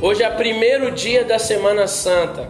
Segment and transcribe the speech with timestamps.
[0.00, 2.48] Hoje é o primeiro dia da Semana Santa.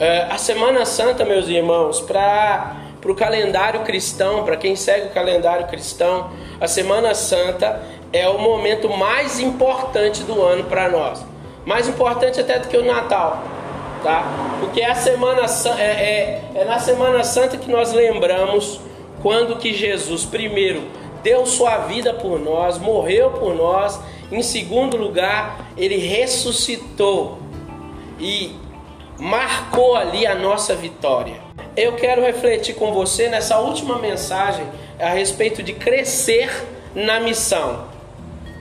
[0.00, 2.74] É, a Semana Santa, meus irmãos, para
[3.06, 7.80] o calendário cristão, para quem segue o calendário cristão, a Semana Santa
[8.12, 11.24] é o momento mais importante do ano para nós.
[11.64, 13.44] Mais importante até do que o Natal,
[14.02, 14.24] tá?
[14.58, 15.42] Porque é a Semana
[15.78, 18.80] é, é, é na Semana Santa que nós lembramos
[19.22, 20.82] quando que Jesus primeiro
[21.22, 24.00] deu sua vida por nós, morreu por nós.
[24.32, 27.38] Em segundo lugar, ele ressuscitou
[28.18, 28.56] e
[29.18, 31.34] marcou ali a nossa vitória.
[31.76, 34.64] Eu quero refletir com você nessa última mensagem
[34.98, 36.50] a respeito de crescer
[36.94, 37.84] na missão.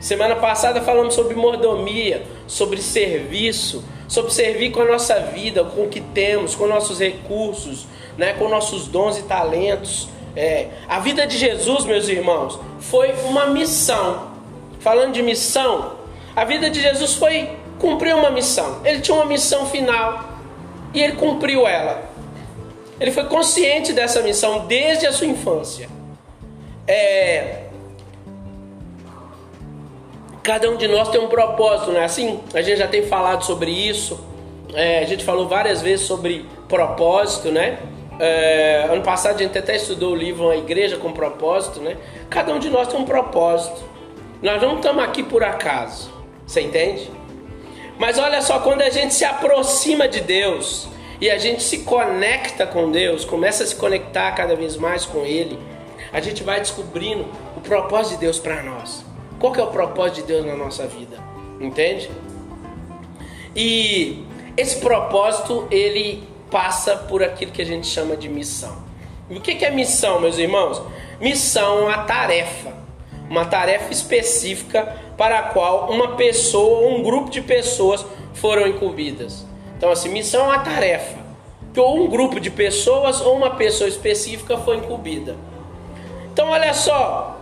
[0.02, 5.88] Semana passada falamos sobre mordomia, sobre serviço, sobre servir com a nossa vida, com o
[5.88, 7.86] que temos, com nossos recursos,
[8.18, 10.10] né, com nossos dons e talentos.
[10.36, 14.31] É, a vida de Jesus, meus irmãos, foi uma missão.
[14.82, 15.94] Falando de missão,
[16.36, 17.50] a vida de Jesus foi
[17.80, 18.82] cumprir uma missão.
[18.84, 20.32] Ele tinha uma missão final
[20.94, 22.10] e ele cumpriu ela.
[23.00, 25.88] Ele foi consciente dessa missão desde a sua infância.
[26.88, 27.66] É,
[30.42, 32.40] cada um de nós tem um propósito, não é assim?
[32.54, 34.20] A gente já tem falado sobre isso.
[34.74, 37.80] É, a gente falou várias vezes sobre propósito, né?
[38.20, 41.98] É, ano passado a gente até estudou o livro A Igreja com Propósito, né?
[42.30, 43.91] Cada um de nós tem um propósito.
[44.42, 46.12] Nós não estamos aqui por acaso.
[46.46, 47.12] Você entende?
[47.98, 50.88] Mas olha só, quando a gente se aproxima de Deus
[51.20, 55.20] e a gente se conecta com Deus, começa a se conectar cada vez mais com
[55.20, 55.60] Ele,
[56.12, 57.26] a gente vai descobrindo
[57.56, 59.06] o propósito de Deus para nós.
[59.40, 61.18] Qual que é o propósito de Deus na nossa vida?
[61.60, 62.10] Entende?
[63.56, 64.26] E
[64.58, 68.84] esse propósito, ele passa por aquilo que a gente chama de missão.
[69.30, 70.82] E o que é missão, meus irmãos?
[71.20, 72.74] Missão é uma tarefa,
[73.32, 79.46] uma tarefa específica para a qual uma pessoa ou um grupo de pessoas foram incumbidas.
[79.78, 81.16] Então, assim, missão é uma tarefa
[81.74, 85.38] que ou um grupo de pessoas ou uma pessoa específica foi incumbida.
[86.34, 87.40] Então, olha só,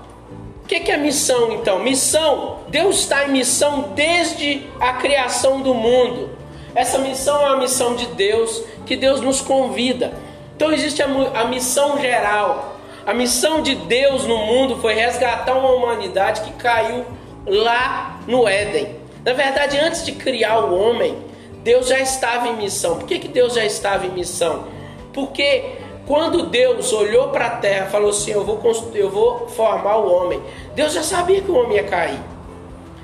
[0.64, 1.80] o que é missão então?
[1.80, 6.30] Missão, Deus está em missão desde a criação do mundo.
[6.76, 10.14] Essa missão é uma missão de Deus que Deus nos convida.
[10.56, 12.79] Então existe a, a missão geral.
[13.10, 17.04] A missão de Deus no mundo foi resgatar uma humanidade que caiu
[17.44, 18.98] lá no Éden.
[19.26, 21.18] Na verdade, antes de criar o homem,
[21.64, 23.00] Deus já estava em missão.
[23.00, 24.68] Por que, que Deus já estava em missão?
[25.12, 25.72] Porque
[26.06, 28.62] quando Deus olhou para a terra e falou assim: eu vou,
[28.94, 30.40] eu vou formar o homem,
[30.76, 32.20] Deus já sabia que o homem ia cair.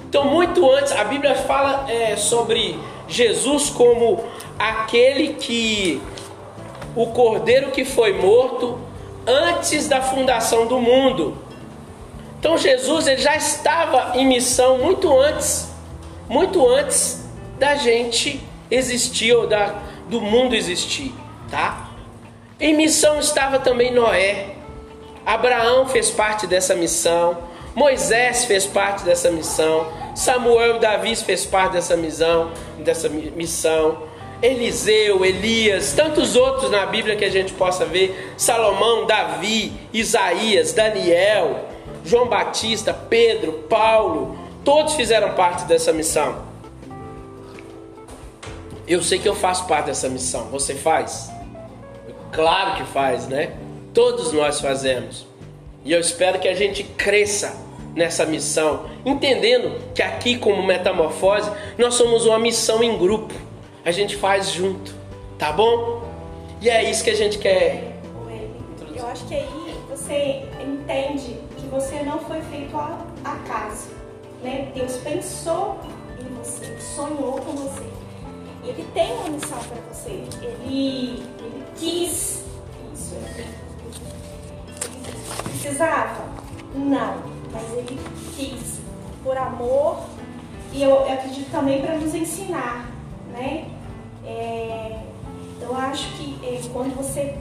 [0.08, 4.24] Então, muito antes, a Bíblia fala é, sobre Jesus como
[4.60, 6.00] aquele que
[6.96, 8.86] o cordeiro que foi morto
[9.28, 11.38] antes da fundação do mundo.
[12.40, 15.68] Então Jesus ele já estava em missão muito antes,
[16.30, 17.26] muito antes
[17.58, 19.76] da gente existir ou da,
[20.08, 21.14] do mundo existir,
[21.50, 21.90] tá?
[22.60, 24.56] Em missão estava também Noé.
[25.26, 27.38] Abraão fez parte dessa missão.
[27.76, 29.92] Moisés fez parte dessa missão.
[30.16, 34.04] Samuel e Davi fez parte dessa missão, dessa missão.
[34.46, 41.66] Eliseu, Elias, tantos outros na Bíblia que a gente possa ver, Salomão, Davi, Isaías, Daniel,
[42.04, 46.44] João Batista, Pedro, Paulo, todos fizeram parte dessa missão.
[48.88, 50.44] Eu sei que eu faço parte dessa missão.
[50.52, 51.32] Você faz?
[52.32, 53.54] Claro que faz, né?
[53.96, 55.26] Todos nós fazemos.
[55.84, 57.56] E eu espero que a gente cresça
[57.96, 63.34] nessa missão, entendendo que aqui, como metamorfose, nós somos uma missão em grupo
[63.86, 64.96] a gente faz junto,
[65.38, 66.02] tá bom?
[66.60, 67.96] E é isso que a gente quer.
[68.96, 73.90] Eu acho que aí você entende que você não foi feito ao acaso,
[74.42, 74.72] né?
[74.74, 75.80] Deus pensou
[76.20, 77.86] em você, sonhou com você.
[78.64, 80.24] Ele tem uma missão para você.
[80.42, 82.44] Ele, ele quis
[82.92, 83.16] isso.
[85.44, 86.26] Precisava?
[86.74, 87.22] Não,
[87.52, 88.00] mas ele
[88.36, 88.80] quis
[89.24, 90.00] por amor
[90.74, 92.90] e eu acredito também para nos ensinar,
[93.32, 93.75] né?
[94.26, 95.00] É,
[95.62, 97.36] eu acho que é, quando você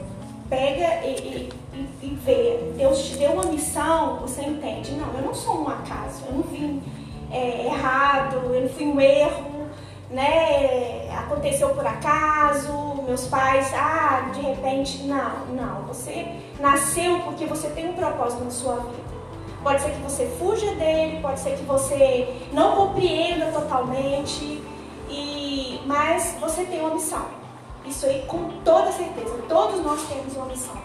[0.49, 5.33] pega e, e, e, vê, Deus te deu uma missão, você entende, não, eu não
[5.33, 6.81] sou um acaso, eu não vim
[7.31, 9.67] é, errado, eu não fui um erro,
[10.09, 11.09] né?
[11.17, 12.71] Aconteceu por acaso,
[13.05, 16.27] meus pais, ah, de repente, não, não, você
[16.59, 19.15] nasceu porque você tem um propósito na sua vida.
[19.63, 24.61] Pode ser que você fuja dele, pode ser que você não compreenda totalmente,
[25.85, 27.25] mas você tem uma missão.
[27.85, 29.37] Isso aí com toda certeza.
[29.47, 30.77] Todos nós temos uma missão.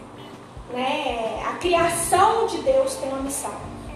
[0.73, 1.43] Né?
[1.49, 3.55] A criação de Deus tem uma missão.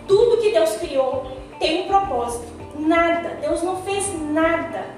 [0.08, 1.26] Tudo que Deus criou
[1.58, 2.52] tem um propósito.
[2.76, 3.38] Nada.
[3.40, 4.94] Deus não fez nada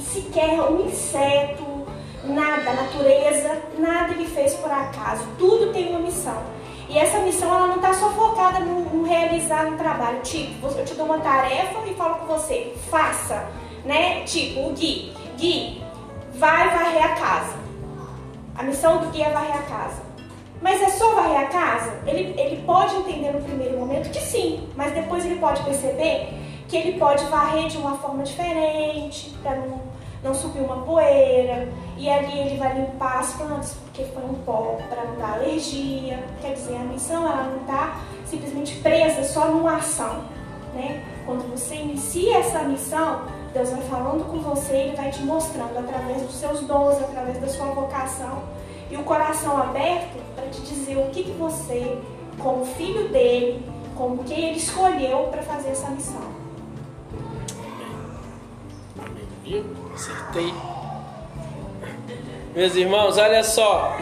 [0.00, 1.64] sequer um inseto,
[2.24, 5.24] nada, a natureza, nada ele fez por acaso.
[5.38, 6.42] Tudo tem uma missão.
[6.88, 10.20] E essa missão ela não está só focada no, no, realizar um trabalho.
[10.22, 13.46] Tipo, eu te dou uma tarefa e falo com você, faça,
[13.84, 14.22] né?
[14.24, 15.80] Tipo, o Gui, Gui,
[16.34, 17.56] vai varrer a casa.
[18.56, 20.02] A missão do Gui é varrer a casa.
[20.60, 22.00] Mas é só varrer a casa?
[22.04, 26.34] Ele, ele pode entender no primeiro momento que sim, mas depois ele pode perceber
[26.66, 29.80] que ele pode varrer de uma forma diferente, para não,
[30.24, 34.76] não subir uma poeira, e ali ele vai limpar as plantas, porque foi um pó,
[34.88, 36.18] para não dar alergia.
[36.42, 40.24] Quer dizer, a missão ela não está simplesmente presa só numa ação.
[40.74, 41.00] Né?
[41.24, 43.22] Quando você inicia essa missão,
[43.52, 47.48] Deus vai falando com você, Ele vai te mostrando através dos seus dons, através da
[47.48, 48.42] sua vocação
[48.90, 51.98] e o coração aberto para te dizer o que, que você,
[52.38, 53.64] como filho dele,
[53.96, 56.22] como quem ele escolheu para fazer essa missão.
[59.44, 59.64] Viu?
[59.94, 60.54] Acertei.
[62.54, 63.96] Meus irmãos, olha só.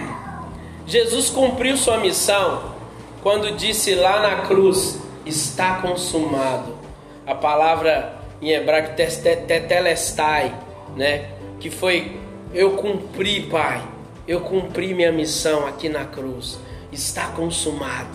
[0.86, 2.76] Jesus cumpriu sua missão
[3.22, 6.76] quando disse lá na cruz: Está consumado.
[7.26, 10.54] A palavra em hebraico tetelestai,
[10.96, 11.30] né?
[11.60, 12.20] Que foi
[12.52, 13.96] eu cumpri, Pai
[14.26, 16.58] eu cumpri minha missão aqui na cruz.
[16.90, 18.08] Está consumado.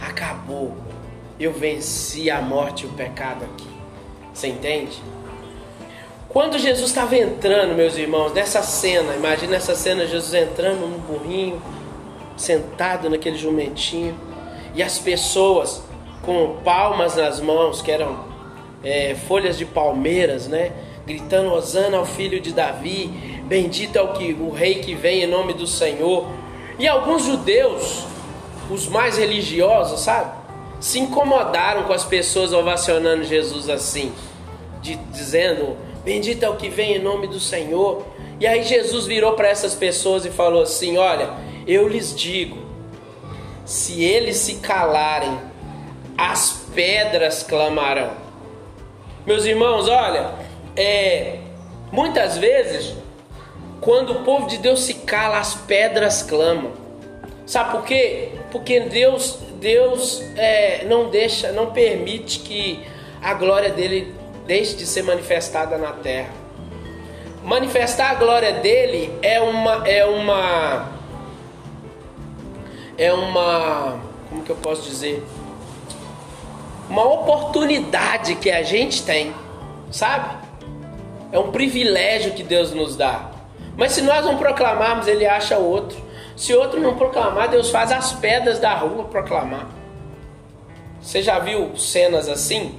[0.00, 0.76] Acabou.
[1.40, 3.68] Eu venci a morte e o pecado aqui.
[4.32, 5.02] Você entende?
[6.28, 11.60] Quando Jesus estava entrando, meus irmãos, nessa cena, imagina essa cena, Jesus entrando no burrinho,
[12.36, 14.14] sentado naquele jumentinho,
[14.74, 15.82] e as pessoas
[16.22, 18.25] com palmas nas mãos, que eram
[18.86, 20.70] é, folhas de palmeiras, né?
[21.04, 25.26] Gritando, Osana ao filho de Davi, Bendito é o, que, o rei que vem em
[25.26, 26.26] nome do Senhor.
[26.80, 28.04] E alguns judeus,
[28.68, 30.32] os mais religiosos, sabe?
[30.80, 34.12] Se incomodaram com as pessoas ovacionando Jesus assim,
[34.82, 38.04] de, dizendo: Bendito é o que vem em nome do Senhor.
[38.40, 41.30] E aí Jesus virou para essas pessoas e falou assim: Olha,
[41.68, 42.58] eu lhes digo,
[43.64, 45.38] se eles se calarem,
[46.18, 48.25] as pedras clamarão.
[49.26, 50.30] Meus irmãos, olha,
[50.76, 51.38] é,
[51.90, 52.94] muitas vezes
[53.80, 56.72] quando o povo de Deus se cala, as pedras clamam.
[57.44, 58.30] Sabe por quê?
[58.50, 62.84] Porque Deus, Deus é, não deixa, não permite que
[63.22, 64.14] a glória dele
[64.46, 66.30] deixe de ser manifestada na terra.
[67.42, 70.88] Manifestar a glória dele é uma é uma
[72.98, 75.22] é uma como que eu posso dizer?
[76.88, 79.34] Uma oportunidade que a gente tem,
[79.90, 80.36] sabe?
[81.32, 83.30] É um privilégio que Deus nos dá.
[83.76, 86.06] Mas se nós não proclamarmos, ele acha outro.
[86.36, 89.68] Se outro não proclamar, Deus faz as pedras da rua proclamar.
[91.00, 92.74] Você já viu cenas assim?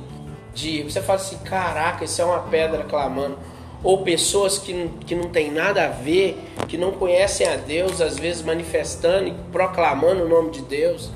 [0.53, 3.38] De você fala assim: caraca, isso é uma pedra clamando.
[3.83, 6.38] Ou pessoas que, que não tem nada a ver,
[6.68, 11.12] que não conhecem a Deus, às vezes manifestando e proclamando o nome de Deus.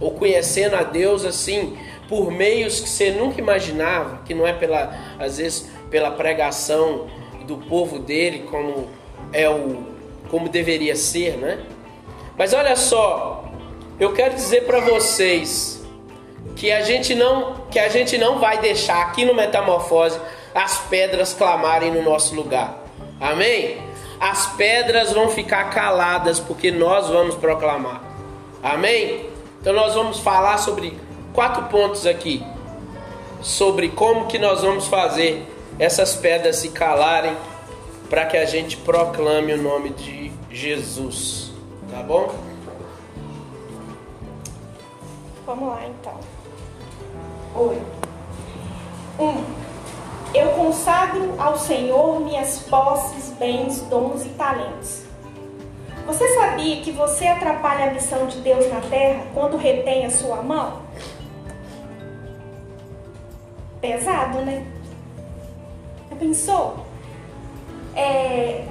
[0.00, 1.76] Ou conhecendo a Deus assim,
[2.08, 7.06] por meios que você nunca imaginava, que não é pela, às vezes, pela pregação
[7.46, 8.88] do povo dele, como
[9.32, 9.96] é o
[10.30, 11.60] como deveria ser, né?
[12.36, 13.44] Mas olha só,
[13.98, 15.84] eu quero dizer para vocês
[16.56, 20.18] que a gente não que a gente não vai deixar aqui no Metamorfose
[20.54, 22.82] as pedras clamarem no nosso lugar.
[23.20, 23.78] Amém?
[24.18, 28.02] As pedras vão ficar caladas porque nós vamos proclamar.
[28.62, 29.26] Amém?
[29.60, 30.98] Então nós vamos falar sobre
[31.36, 32.42] quatro pontos aqui
[33.42, 35.46] sobre como que nós vamos fazer
[35.78, 37.36] essas pedras se calarem
[38.08, 41.52] para que a gente proclame o nome de Jesus.
[41.90, 42.34] Tá bom?
[45.44, 46.18] Vamos lá então.
[47.54, 47.82] Oi.
[49.20, 49.44] Um.
[50.34, 55.02] Eu consagro ao Senhor minhas posses, bens, dons e talentos.
[56.06, 60.36] Você sabia que você atrapalha a missão de Deus na terra quando retém a sua
[60.36, 60.85] mão?
[63.80, 64.66] Pesado, né?
[66.10, 66.86] Já pensou?
[67.96, 68.62] é,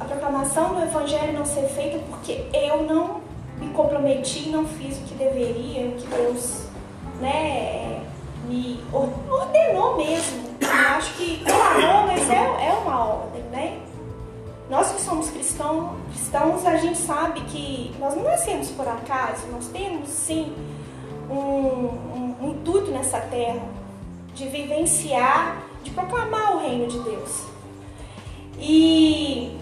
[0.00, 3.20] a proclamação do Evangelho não ser feita porque eu não
[3.58, 6.64] me comprometi, não fiz o que deveria, o que Deus
[7.20, 8.02] né,
[8.48, 10.54] me ordenou mesmo.
[10.60, 11.44] Eu acho que
[12.06, 13.78] mas é, é uma ordem, né?
[14.70, 19.68] Nós que somos cristãos, cristãos, a gente sabe que nós não nascemos por acaso, nós
[19.68, 20.54] temos sim
[21.30, 23.60] um, um, um intuito nessa terra
[24.34, 27.44] de vivenciar, de proclamar o reino de Deus.
[28.58, 29.56] E,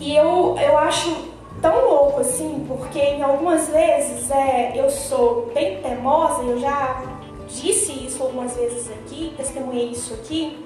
[0.00, 1.28] e eu, eu acho
[1.60, 7.02] tão louco assim, porque em algumas vezes é, eu sou bem teimosa, eu já
[7.48, 10.64] disse isso algumas vezes aqui, testemunhei isso aqui,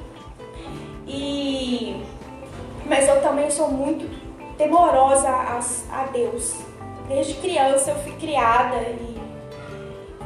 [1.07, 2.03] e
[2.87, 4.05] mas eu também sou muito
[4.57, 5.61] temorosa a,
[5.93, 6.57] a Deus.
[7.07, 9.21] Desde criança eu fui criada e,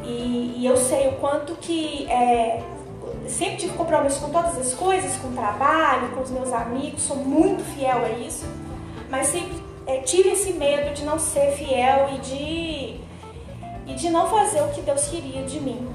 [0.03, 2.63] e, e eu sei o quanto que é,
[3.29, 7.17] sempre tive compromisso com todas as coisas, com o trabalho, com os meus amigos, sou
[7.17, 8.45] muito fiel a isso,
[9.11, 13.01] mas sempre é, tive esse medo de não ser fiel e de,
[13.87, 15.89] e de não fazer o que Deus queria de mim,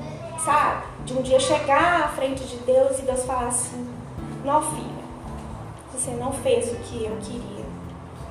[0.44, 0.84] sabe?
[1.06, 3.88] De um dia chegar à frente de Deus e Deus falar assim:
[4.44, 5.04] Não, filha,
[5.94, 7.66] você não fez o que eu queria.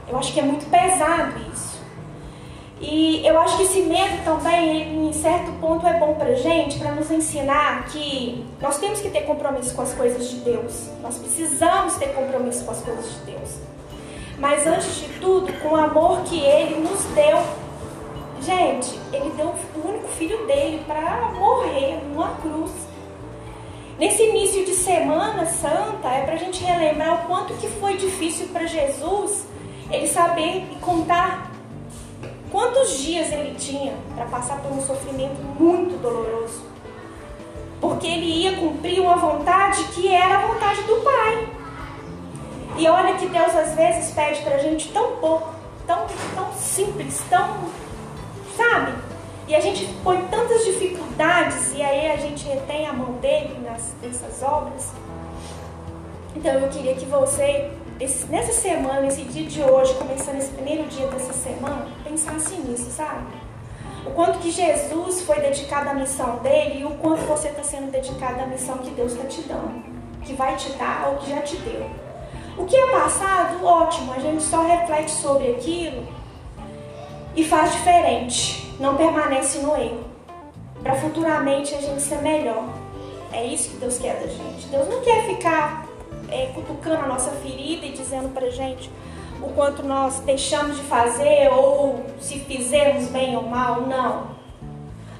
[0.09, 1.78] Eu acho que é muito pesado isso.
[2.81, 6.93] E eu acho que esse medo também, em certo ponto, é bom pra gente, para
[6.93, 10.89] nos ensinar que nós temos que ter compromisso com as coisas de Deus.
[11.03, 13.57] Nós precisamos ter compromisso com as coisas de Deus.
[14.39, 17.43] Mas antes de tudo, com o amor que Ele nos deu.
[18.41, 22.71] Gente, Ele deu o único filho dele para morrer numa cruz.
[23.99, 28.47] Nesse início de Semana Santa, é para a gente relembrar o quanto que foi difícil
[28.53, 29.45] para Jesus
[29.91, 31.48] ele saber e contar
[32.51, 36.63] quantos dias ele tinha para passar por um sofrimento muito doloroso.
[37.81, 41.49] Porque ele ia cumprir uma vontade que era a vontade do Pai.
[42.77, 45.55] E olha que Deus às vezes pede para a gente tão pouco,
[45.87, 47.57] tão, tão simples, tão.
[48.57, 48.93] Sabe?
[49.47, 53.95] E a gente põe tantas dificuldades e aí a gente retém a mão dele nas,
[54.03, 54.93] nessas obras.
[56.37, 60.85] Então eu queria que você esse, nessa semana, nesse dia de hoje, começando esse primeiro
[60.85, 63.27] dia dessa semana, pensasse nisso, sabe?
[64.07, 67.91] O quanto que Jesus foi dedicado à missão dele e o quanto você está sendo
[67.91, 69.83] dedicado à missão que Deus está te dando,
[70.23, 71.91] que vai te dar ou que já te deu.
[72.57, 76.07] O que é passado, ótimo, a gente só reflete sobre aquilo
[77.35, 80.05] e faz diferente, não permanece no erro,
[80.83, 82.65] para futuramente a gente ser melhor.
[83.33, 84.67] É isso que Deus quer da gente.
[84.69, 85.88] Deus não quer ficar
[86.31, 88.91] é, cutucando a nossa ferida e dizendo pra gente
[89.43, 94.39] o quanto nós deixamos de fazer ou se fizemos bem ou mal, não.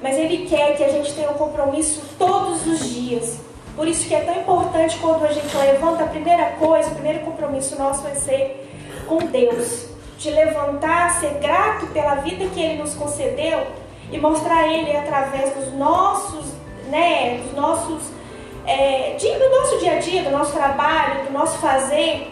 [0.01, 3.39] Mas Ele quer que a gente tenha um compromisso todos os dias.
[3.75, 7.19] Por isso que é tão importante quando a gente levanta a primeira coisa, o primeiro
[7.21, 8.67] compromisso nosso vai ser
[9.07, 9.87] com Deus.
[10.17, 13.67] De levantar, ser grato pela vida que Ele nos concedeu
[14.11, 16.45] e mostrar a Ele através dos nossos,
[16.89, 18.18] né, dos nossos
[18.65, 22.31] é, de, do nosso dia a dia, do nosso trabalho, do nosso fazer,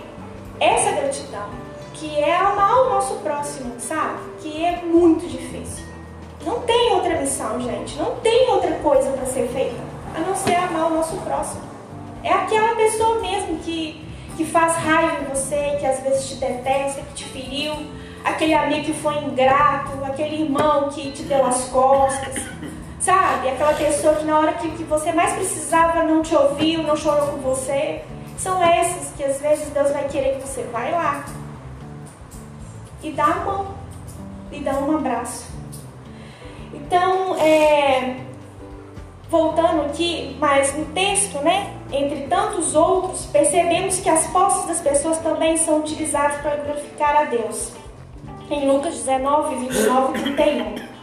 [0.60, 1.50] essa gratidão,
[1.93, 4.19] que é amar o nosso próximo, sabe?
[4.41, 5.86] Que é muito difícil.
[6.46, 10.55] Não tem outra missão, gente, não tem outra coisa para ser feita a não ser
[10.55, 11.62] amar o nosso próximo.
[12.24, 14.03] É aquela pessoa mesmo que,
[14.36, 17.74] que faz raiva em você, que às vezes te detesta, que te feriu,
[18.24, 22.36] aquele amigo que foi ingrato, aquele irmão que te deu as costas
[23.07, 23.47] Sabe?
[23.47, 27.27] Aquela pessoa que na hora que, que você mais precisava não te ouviu, não chorou
[27.27, 28.03] com você.
[28.37, 31.25] São essas que às vezes Deus vai querer que você vá lá
[33.01, 33.67] e dá a mão
[34.51, 35.47] e dá um abraço.
[36.73, 38.17] Então, é,
[39.29, 41.73] voltando aqui, mas no texto, né?
[41.89, 47.23] Entre tantos outros, percebemos que as posses das pessoas também são utilizadas para glorificar a
[47.23, 47.71] Deus.
[48.51, 50.96] Em Lucas 19, 29 e 31.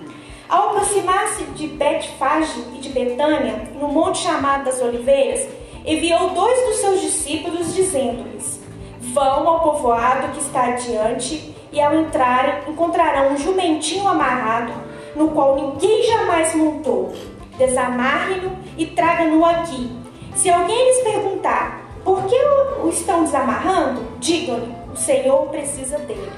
[0.48, 5.48] Ao aproximar-se de Betfage e de Betânia, no monte chamado das Oliveiras,
[5.84, 8.60] enviou dois dos seus discípulos, dizendo-lhes:
[9.00, 14.72] Vão ao povoado que está adiante, e ao entrar encontrarão um jumentinho amarrado,
[15.16, 17.12] no qual ninguém jamais montou.
[17.56, 19.90] Desamarre-no e traga-no aqui.
[20.34, 22.36] Se alguém lhes perguntar por que
[22.82, 26.30] o estão desamarrando, digam-lhe: o Senhor precisa dele.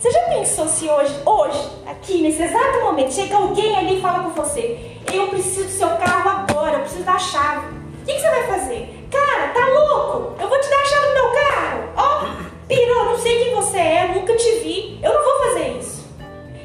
[0.00, 4.24] Você já pensou se hoje, hoje, aqui, nesse exato momento, chega alguém ali e fala
[4.24, 7.66] com você: Eu preciso do seu carro agora, eu preciso da chave.
[7.66, 9.06] O que, que você vai fazer?
[9.10, 10.40] Cara, tá louco?
[10.40, 11.82] Eu vou te dar a chave do meu carro.
[11.98, 15.68] Ó, oh, pirou, não sei quem você é, nunca te vi, eu não vou fazer
[15.78, 16.08] isso.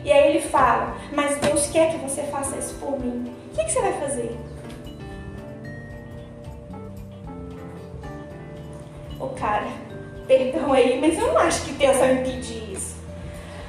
[0.05, 3.35] E aí ele fala: Mas Deus quer que você faça isso por mim.
[3.51, 4.37] O que, que você vai fazer?
[9.19, 9.67] O cara,
[10.25, 12.74] perdão aí, mas eu não acho que Deus vai isso.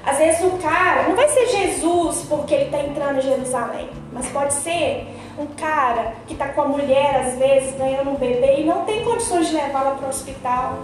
[0.07, 4.29] Às vezes o cara não vai ser Jesus porque ele está entrando em Jerusalém, mas
[4.29, 8.65] pode ser um cara que está com a mulher, às vezes, ganhando um bebê e
[8.65, 10.79] não tem condições de levá-la para o hospital.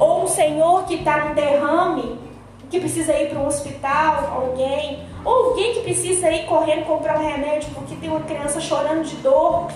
[0.00, 2.18] Ou um senhor que está num derrame,
[2.70, 5.02] que precisa ir para um hospital, alguém.
[5.22, 9.16] Ou alguém que precisa ir correndo comprar um remédio porque tem uma criança chorando de
[9.16, 9.68] dor.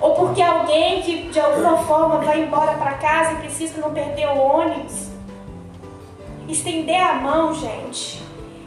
[0.00, 4.28] Ou porque alguém que de alguma forma vai embora para casa e precisa não perder
[4.28, 5.07] o ônibus.
[6.48, 8.22] Estender a mão, gente,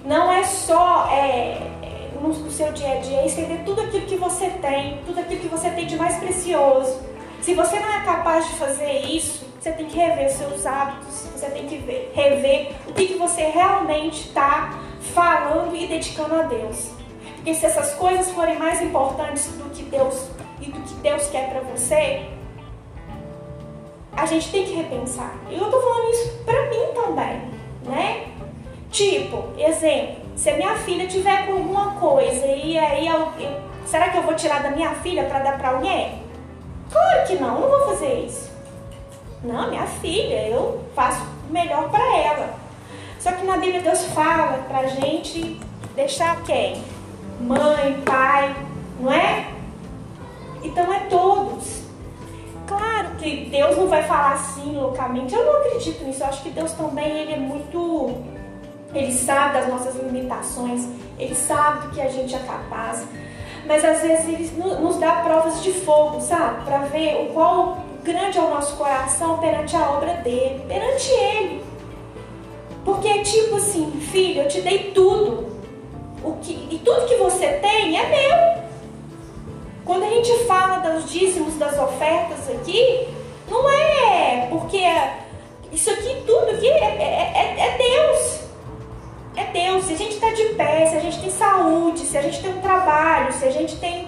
[0.06, 4.18] não é só é, é, no seu dia a dia, é estender tudo aquilo que
[4.18, 7.02] você tem, tudo aquilo que você tem de mais precioso.
[7.42, 11.50] Se você não é capaz de fazer isso, você tem que rever seus hábitos, você
[11.50, 14.80] tem que ver, rever o que, que você realmente está
[15.14, 16.92] falando e dedicando a Deus.
[17.36, 21.50] Porque se essas coisas forem mais importantes do que Deus e do que Deus quer
[21.50, 22.30] para você,
[24.16, 25.34] a gente tem que repensar.
[25.50, 27.42] E eu tô falando isso para mim também,
[27.84, 28.28] né?
[28.92, 34.10] Tipo, exemplo, se a minha filha tiver com alguma coisa e aí eu, eu, será
[34.10, 36.22] que eu vou tirar da minha filha para dar para alguém?
[36.92, 38.52] Claro que não, não vou fazer isso.
[39.44, 42.54] Não, minha filha, eu faço melhor para ela.
[43.20, 45.60] Só que na Bíblia Deus fala pra gente
[45.96, 46.84] deixar quem?
[47.40, 48.56] Mãe, pai,
[49.00, 49.48] não é?
[50.64, 51.81] Então é todos.
[52.78, 55.34] Claro que Deus não vai falar assim loucamente.
[55.34, 56.24] Eu não acredito nisso.
[56.24, 58.16] Eu acho que Deus também ele é muito.
[58.94, 60.88] Ele sabe das nossas limitações.
[61.18, 63.06] Ele sabe do que a gente é capaz
[63.66, 64.52] mas às vezes ele
[64.82, 66.66] nos dá provas de fogo, sabe?
[66.66, 71.64] Para ver o qual grande é o nosso coração perante a obra dele, perante ele.
[72.84, 75.52] Porque é tipo assim, filho, eu te dei tudo.
[76.24, 78.71] O que, e tudo que você tem é meu.
[79.86, 83.08] Quando a gente fala dos dízimos, das ofertas aqui,
[83.50, 84.84] não é porque
[85.72, 88.42] isso aqui, tudo aqui é, é, é, é Deus
[89.36, 89.86] é Deus.
[89.86, 92.54] Se a gente está de pé, se a gente tem saúde, se a gente tem
[92.54, 94.08] um trabalho, se a gente tem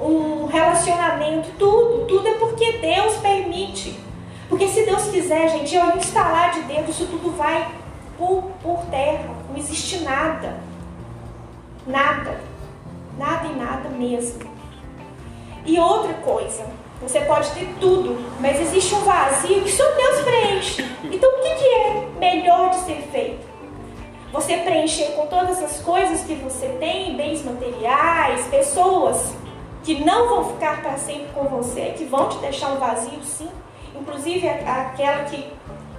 [0.00, 3.98] um relacionamento, tudo, tudo é porque Deus permite.
[4.48, 7.68] Porque se Deus quiser, gente, eu instalar de dentro, isso tudo vai
[8.16, 9.34] por, por terra.
[9.48, 10.60] Não existe nada.
[11.86, 12.40] Nada.
[13.18, 14.55] Nada e nada mesmo.
[15.66, 16.64] E outra coisa,
[17.02, 20.82] você pode ter tudo, mas existe um vazio que só Deus preenche.
[21.04, 23.46] Então o que, que é melhor de ser feito?
[24.32, 29.34] Você preencher com todas as coisas que você tem, bens materiais, pessoas
[29.82, 33.48] que não vão ficar para sempre com você, que vão te deixar um vazio, sim.
[33.94, 35.48] Inclusive aquela que,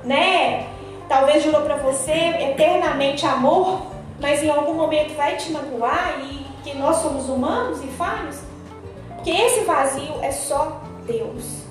[0.04, 0.68] né,
[1.08, 3.82] talvez jurou para você eternamente amor,
[4.20, 8.47] mas em algum momento vai te magoar e que nós somos humanos e falhos.
[9.28, 11.64] Que esse vazio é só Deus.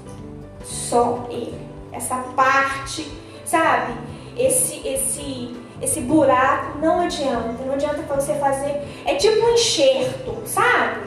[0.62, 1.58] Só Ele.
[1.90, 3.10] Essa parte,
[3.46, 3.94] sabe?
[4.36, 8.82] Esse, esse esse buraco não adianta, não adianta você fazer.
[9.06, 11.00] É tipo um enxerto, sabe?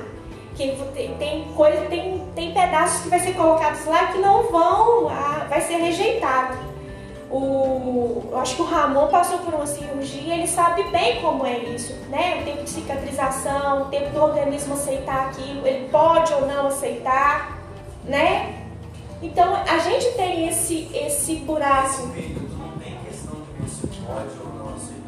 [0.56, 0.76] Que
[1.20, 5.06] tem, coisa, tem, tem pedaços que vai ser colocados lá que não vão,
[5.48, 6.58] vai ser rejeitado.
[7.32, 11.60] O, eu acho que o Ramon passou por uma cirurgia, ele sabe bem como é
[11.60, 12.42] isso, né?
[12.42, 17.60] O tempo de cicatrização, o tempo do organismo aceitar aquilo, ele pode ou não aceitar,
[18.04, 18.66] né?
[19.22, 22.04] Então a gente tem esse, esse buraco.
[22.04, 22.14] Não
[22.80, 24.50] tem questão de você pode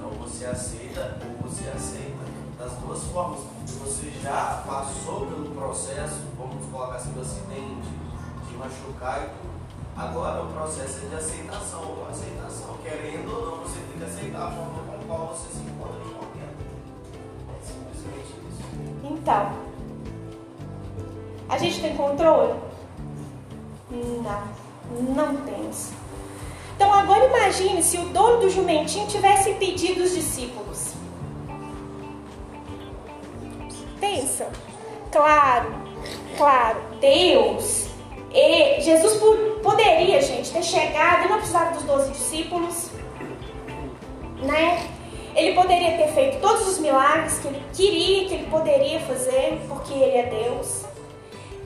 [0.04, 2.26] ou você aceita ou você aceita
[2.60, 3.40] das duas formas.
[3.66, 7.90] Você já passou pelo processo, vamos colocar assim, do acidente,
[8.48, 9.61] de machucar e tudo.
[9.96, 12.78] Agora o processo é de aceitação aceitação.
[12.84, 16.00] Querendo ou não, você tem que aceitar a forma com a qual você se encontra
[16.00, 16.62] no momento.
[17.50, 18.64] É simplesmente isso.
[19.04, 19.52] Então,
[21.50, 22.54] a gente tem controle?
[23.90, 25.90] Não, não temos.
[26.76, 30.94] Então agora imagine se o dono do jumentinho tivesse pedido os discípulos.
[34.00, 34.50] Pensa.
[35.12, 35.74] Claro,
[36.38, 37.91] claro, Deus.
[38.34, 39.20] E Jesus
[39.62, 42.90] poderia, gente, ter chegado e não precisava dos doze discípulos,
[44.42, 44.90] né?
[45.36, 49.94] Ele poderia ter feito todos os milagres que ele queria, que ele poderia fazer, porque
[49.94, 50.86] ele é Deus.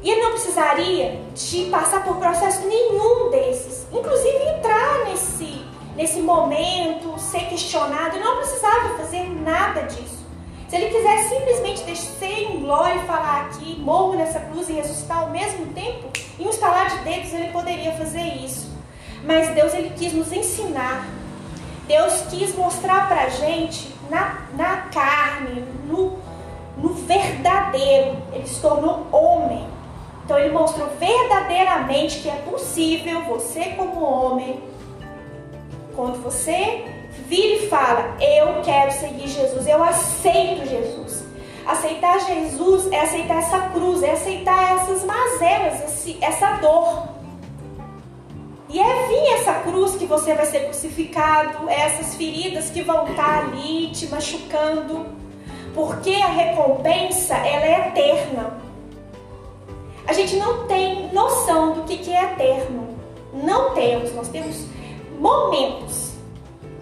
[0.02, 3.88] E ele não precisaria de passar por processo nenhum desses.
[3.92, 8.16] Inclusive entrar nesse, nesse momento, ser questionado.
[8.16, 10.24] Ele não precisava fazer nada disso.
[10.70, 15.24] Se ele quisesse simplesmente descer em glória e falar aqui, morro nessa cruz e ressuscitar
[15.24, 16.25] ao mesmo tempo, em
[16.66, 18.72] estalar de dedos ele poderia fazer isso.
[19.24, 21.08] Mas Deus ele quis nos ensinar.
[21.88, 26.18] Deus quis mostrar pra gente na, na carne, no,
[26.78, 28.18] no verdadeiro.
[28.34, 29.76] Ele se tornou homem
[30.26, 34.60] então ele mostrou verdadeiramente que é possível você como homem,
[35.96, 36.84] quando você
[37.28, 41.25] vira e fala, eu quero seguir Jesus, eu aceito Jesus.
[41.66, 47.08] Aceitar Jesus é aceitar essa cruz, é aceitar essas mazelas, essa dor.
[48.70, 53.08] E é vir essa cruz que você vai ser crucificado, é essas feridas que vão
[53.08, 55.08] estar ali te machucando,
[55.74, 58.58] porque a recompensa ela é eterna.
[60.08, 62.96] A gente não tem noção do que, é eterno.
[63.34, 64.66] Não temos, nós temos
[65.20, 66.12] momentos.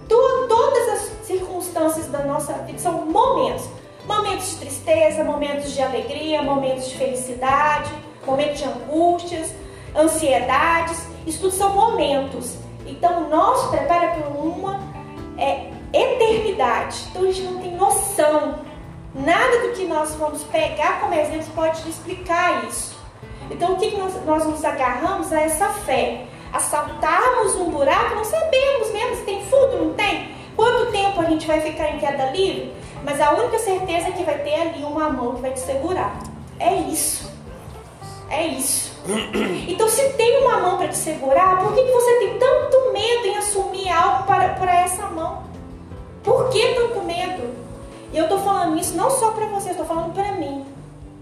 [0.10, 3.70] todas as circunstâncias da nossa vida são momentos.
[4.08, 7.92] Momentos de tristeza, momentos de alegria, momentos de felicidade,
[8.26, 9.54] momentos de angústias.
[9.96, 12.58] ansiedades, isso tudo são momentos.
[12.86, 14.80] Então, nosso prepara para uma
[15.38, 17.06] é, eternidade.
[17.10, 18.60] Então, a gente não tem noção.
[19.14, 22.98] Nada do que nós vamos pegar como exemplo pode explicar isso.
[23.52, 26.26] Então, o que nós, nós nos agarramos a essa fé?
[26.52, 30.34] A saltarmos um buraco, não sabemos mesmo se tem fundo, não tem?
[30.56, 32.72] Quanto tempo a gente vai ficar em queda livre?
[33.04, 36.18] Mas a única certeza é que vai ter ali uma mão que vai te segurar.
[36.60, 37.32] É isso.
[38.30, 38.94] É isso.
[39.68, 43.28] Então, se tem uma mão para te segurar, por que, que você tem tanto medo
[43.28, 45.44] em assumir algo para, para essa mão?
[46.24, 47.54] Por que tanto medo?
[48.12, 50.66] E eu estou falando isso não só para você, eu estou falando para mim.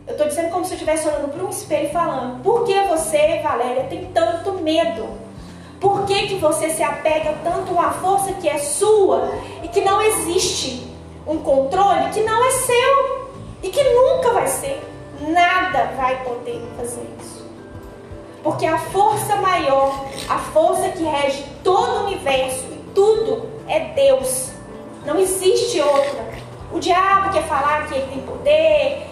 [0.06, 2.80] Eu estou dizendo como se eu estivesse olhando para um espelho e falando: por que
[2.84, 5.08] você, Valéria, tem tanto medo?
[5.80, 9.32] Por que, que você se apega tanto a uma força que é sua
[9.64, 10.91] e que não existe?
[11.32, 13.30] Um controle que não é seu
[13.64, 14.84] e que nunca vai ser.
[15.22, 17.46] Nada vai poder fazer isso.
[18.44, 24.52] Porque a força maior, a força que rege todo o universo e tudo é Deus.
[25.06, 26.34] Não existe outra.
[26.70, 29.08] O diabo quer falar que ele tem poder,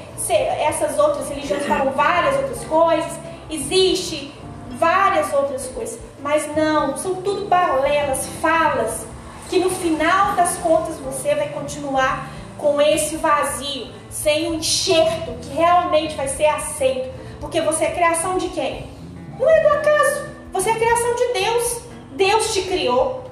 [0.59, 3.11] essas outras religiões falam várias outras coisas,
[3.49, 4.33] existe
[4.71, 9.05] várias outras coisas, mas não, são tudo balelas, falas,
[9.49, 15.33] que no final das contas você vai continuar com esse vazio, sem o um enxerto
[15.41, 17.09] que realmente vai ser aceito,
[17.39, 18.87] porque você é criação de quem?
[19.39, 21.81] Não é do acaso, você é criação de Deus,
[22.11, 23.23] Deus te criou.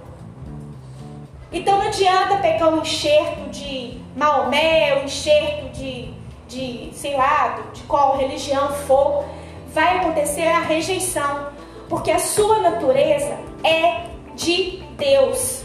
[1.51, 7.83] Então não adianta pegar um enxerto de Maomé, um enxerto de de, sei lá, de
[7.83, 9.25] qual religião for,
[9.73, 11.47] vai acontecer a rejeição,
[11.89, 15.63] porque a sua natureza é de Deus.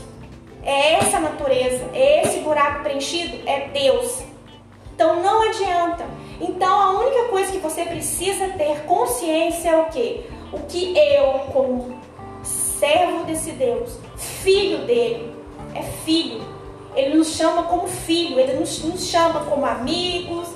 [0.64, 4.22] É essa natureza, é esse buraco preenchido, é Deus.
[4.94, 6.05] Então não adianta.
[6.40, 10.25] Então a única coisa que você precisa ter consciência é o que?
[10.53, 11.98] O que eu, como
[12.42, 15.35] servo desse Deus, filho dele,
[15.75, 16.42] é filho.
[16.94, 20.48] Ele nos chama como filho, ele nos, nos chama como amigos,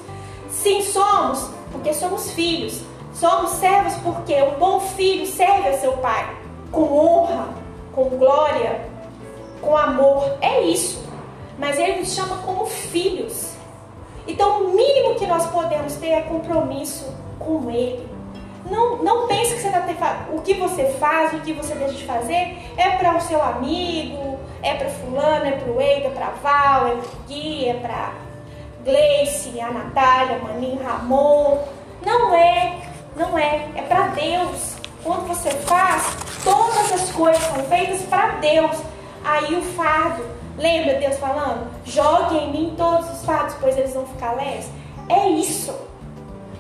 [0.56, 2.80] Sim, somos, porque somos filhos.
[3.12, 6.36] Somos servos porque um bom filho serve a seu pai
[6.72, 7.48] com honra,
[7.94, 8.80] com glória,
[9.60, 10.36] com amor.
[10.40, 11.04] É isso.
[11.58, 13.54] Mas ele nos chama como filhos.
[14.26, 18.06] Então, o mínimo que nós podemos ter é compromisso com ele.
[18.70, 22.04] Não, não pense que você tá o que você faz, o que você deixa de
[22.04, 26.30] fazer é para o seu amigo, é para fulano, é para o Eiga, é para
[26.42, 28.12] Val, é para Gui, é para
[28.84, 31.58] Gleice, a Natália, Maninho, Ramon.
[32.04, 32.78] Não é,
[33.16, 33.68] não é.
[33.76, 34.76] É para Deus.
[35.04, 38.76] Quando você faz, todas as coisas são feitas para Deus.
[39.26, 40.24] Aí o fardo,
[40.56, 41.68] lembra Deus falando?
[41.84, 44.68] Jogue em mim todos os fardos, pois eles vão ficar leves.
[45.08, 45.74] É isso.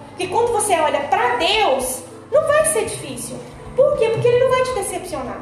[0.08, 2.02] Porque quando você olha para Deus,
[2.32, 3.38] não vai ser difícil.
[3.76, 4.08] Por quê?
[4.08, 5.40] Porque Ele não vai te decepcionar.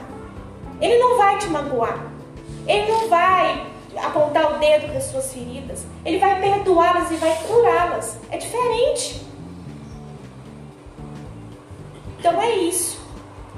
[0.82, 1.98] Ele não vai te magoar.
[2.66, 3.66] Ele não vai
[4.02, 5.86] apontar o dedo das suas feridas.
[6.04, 8.18] Ele vai perdoá-las e vai curá-las.
[8.30, 9.24] É diferente.
[12.18, 12.93] Então é isso,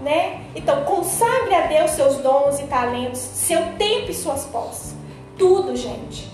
[0.02, 0.44] né?
[0.54, 4.94] Então consagre a Deus seus dons e talentos, seu tempo e suas posses.
[5.38, 6.30] Tudo, gente.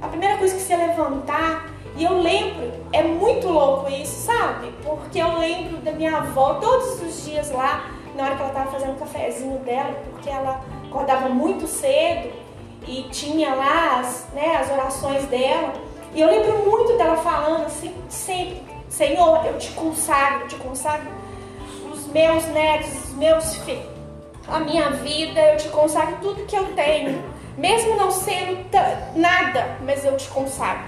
[0.00, 4.72] A primeira coisa que você levantar, e eu lembro, é muito louco isso, sabe?
[4.84, 8.70] Porque eu lembro da minha avó todos os dias lá, na hora que ela estava
[8.70, 12.30] fazendo o cafezinho dela, porque ela acordava muito cedo
[12.86, 15.72] e tinha lá as, né, as orações dela.
[16.14, 21.08] E eu lembro muito dela falando assim, sempre, Senhor, eu te consagro, te consagro
[22.08, 23.86] meus netos, os meus filhos,
[24.46, 27.22] a minha vida, eu te consagro tudo que eu tenho,
[27.56, 28.58] mesmo não sendo
[29.14, 30.84] nada, mas eu te consagro.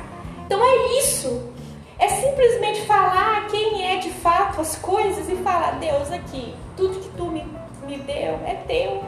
[0.46, 1.50] Então é isso.
[1.98, 7.08] É simplesmente falar quem é de fato as coisas e falar, Deus, aqui, tudo que
[7.10, 7.46] tu me,
[7.86, 9.04] me deu é teu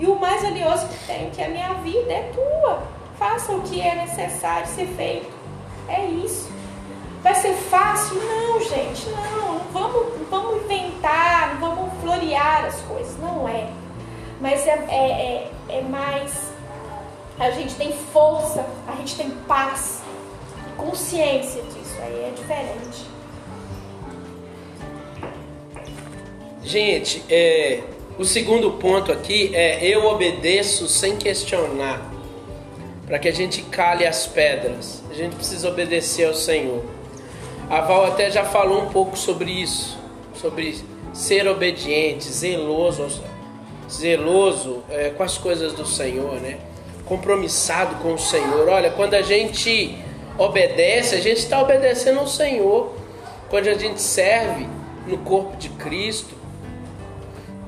[0.00, 2.82] e o mais valioso que tenho, que é a minha vida, é tua.
[3.18, 5.30] Faça o que é necessário ser feito.
[5.86, 6.50] É isso.
[7.22, 8.16] Vai ser fácil?
[8.16, 9.50] Não, gente, não.
[9.50, 11.92] Não vamos, não vamos inventar, não vamos
[12.82, 13.16] coisas.
[13.18, 13.70] Não é.
[14.40, 16.50] Mas é, é, é, é mais.
[17.38, 20.02] A gente tem força, a gente tem paz,
[20.76, 21.96] consciência disso.
[22.02, 23.10] Aí é diferente.
[26.62, 27.82] Gente, é,
[28.18, 32.10] o segundo ponto aqui é eu obedeço sem questionar.
[33.06, 35.02] Para que a gente cale as pedras.
[35.10, 36.84] A gente precisa obedecer ao Senhor.
[37.68, 39.98] A Val até já falou um pouco sobre isso,
[40.34, 40.80] sobre
[41.12, 43.22] ser obediente, zeloso,
[43.90, 46.58] zeloso é, com as coisas do Senhor, né?
[47.04, 48.68] Compromissado com o Senhor.
[48.68, 49.98] Olha, quando a gente
[50.38, 52.94] obedece, a gente está obedecendo ao Senhor.
[53.48, 54.66] Quando a gente serve,
[55.06, 56.34] no corpo de Cristo.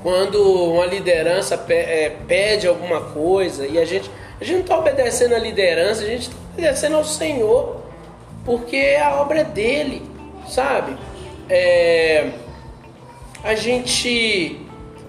[0.02, 5.35] Quando uma liderança é, pede alguma coisa e a gente, a gente não está obedecendo
[5.35, 7.83] a liderança, a gente está obedecendo ao Senhor,
[8.44, 10.02] porque a obra é dele,
[10.48, 10.96] sabe?
[11.48, 12.31] É,
[13.42, 14.61] a gente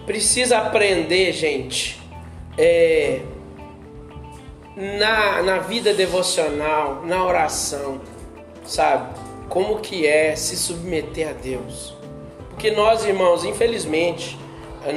[0.05, 2.01] precisa aprender, gente,
[2.57, 3.21] é,
[4.75, 8.01] na, na vida devocional, na oração,
[8.65, 9.19] sabe?
[9.49, 11.95] Como que é se submeter a Deus.
[12.49, 14.37] Porque nós, irmãos, infelizmente,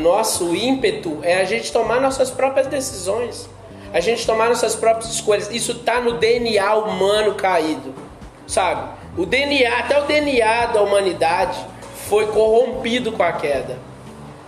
[0.02, 3.48] nosso ímpeto é a gente tomar nossas próprias decisões,
[3.92, 5.50] a gente tomar nossas próprias escolhas.
[5.50, 7.94] Isso está no DNA humano caído,
[8.46, 8.96] sabe?
[9.16, 11.75] O DNA, até o DNA da humanidade
[12.08, 13.78] foi corrompido com a queda.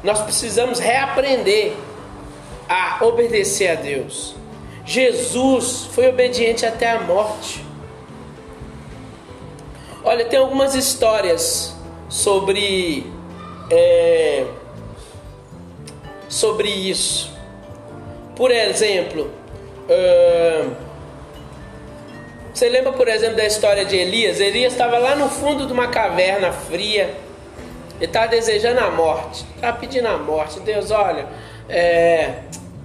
[0.03, 1.75] Nós precisamos reaprender
[2.69, 4.35] a obedecer a Deus.
[4.85, 7.65] Jesus foi obediente até a morte.
[10.05, 11.75] Olha, tem algumas histórias
[12.09, 13.07] sobre
[13.71, 14.47] é,
[16.29, 17.37] sobre isso.
[18.35, 19.31] Por exemplo,
[19.89, 20.77] uh,
[22.55, 24.41] você lembra, por exemplo, da história de Elias?
[24.41, 27.15] Elias estava lá no fundo de uma caverna fria.
[27.99, 30.61] Ele estava desejando a morte, estava pedindo a morte.
[30.61, 31.27] Deus, olha,
[31.69, 32.43] é,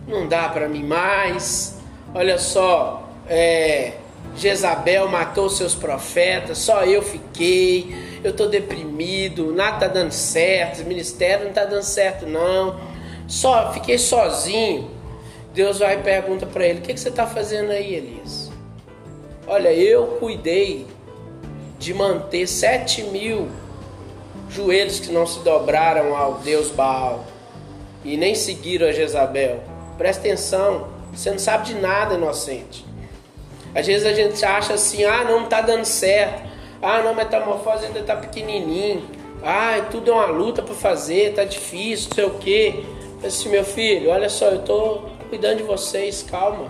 [0.08, 1.78] não dá para mim mais.
[2.16, 3.94] Olha só, é,
[4.36, 7.96] Jezabel matou seus profetas, só eu fiquei.
[8.24, 12.80] Eu estou deprimido, nada está dando certo, o ministério não está dando certo não.
[13.28, 14.90] Só fiquei sozinho.
[15.54, 18.52] Deus vai e pergunta para ele: O que, que você está fazendo aí, Elias?
[19.46, 20.88] Olha, eu cuidei
[21.78, 23.50] de manter sete mil
[24.54, 27.26] joelhos que não se dobraram ao Deus Baal
[28.06, 29.62] e nem seguiram a Jezabel.
[29.98, 32.86] Presta atenção, você não sabe de nada, inocente.
[33.74, 36.44] Às vezes a gente acha assim, ah, não está dando certo.
[36.82, 39.04] Ah, não, metamorfose ainda está pequenininho.
[39.44, 42.84] Ah, tudo é uma luta para fazer, está difícil, não sei o quê.
[43.26, 46.68] Assim, meu filho, olha só, eu estou cuidando de vocês, calma.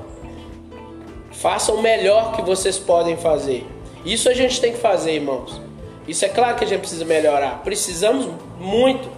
[1.32, 3.66] Façam o melhor que vocês podem fazer.
[4.06, 5.63] Isso a gente tem que fazer, irmãos.
[6.08, 7.62] Isso é claro que a gente precisa melhorar.
[7.64, 9.10] Precisamos muito.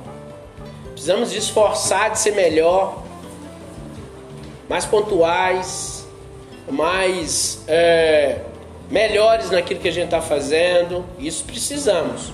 [0.92, 3.04] Precisamos de esforçar de ser melhor,
[4.70, 6.08] mais pontuais,
[6.70, 8.40] mais é,
[8.90, 11.04] melhores naquilo que a gente está fazendo.
[11.20, 12.32] Isso precisamos.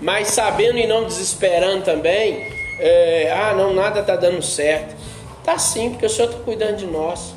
[0.00, 2.46] Mas sabendo e não desesperando também,
[2.78, 4.94] é, ah, não, nada está dando certo.
[5.42, 7.34] Tá sim, porque o Senhor está cuidando de nós.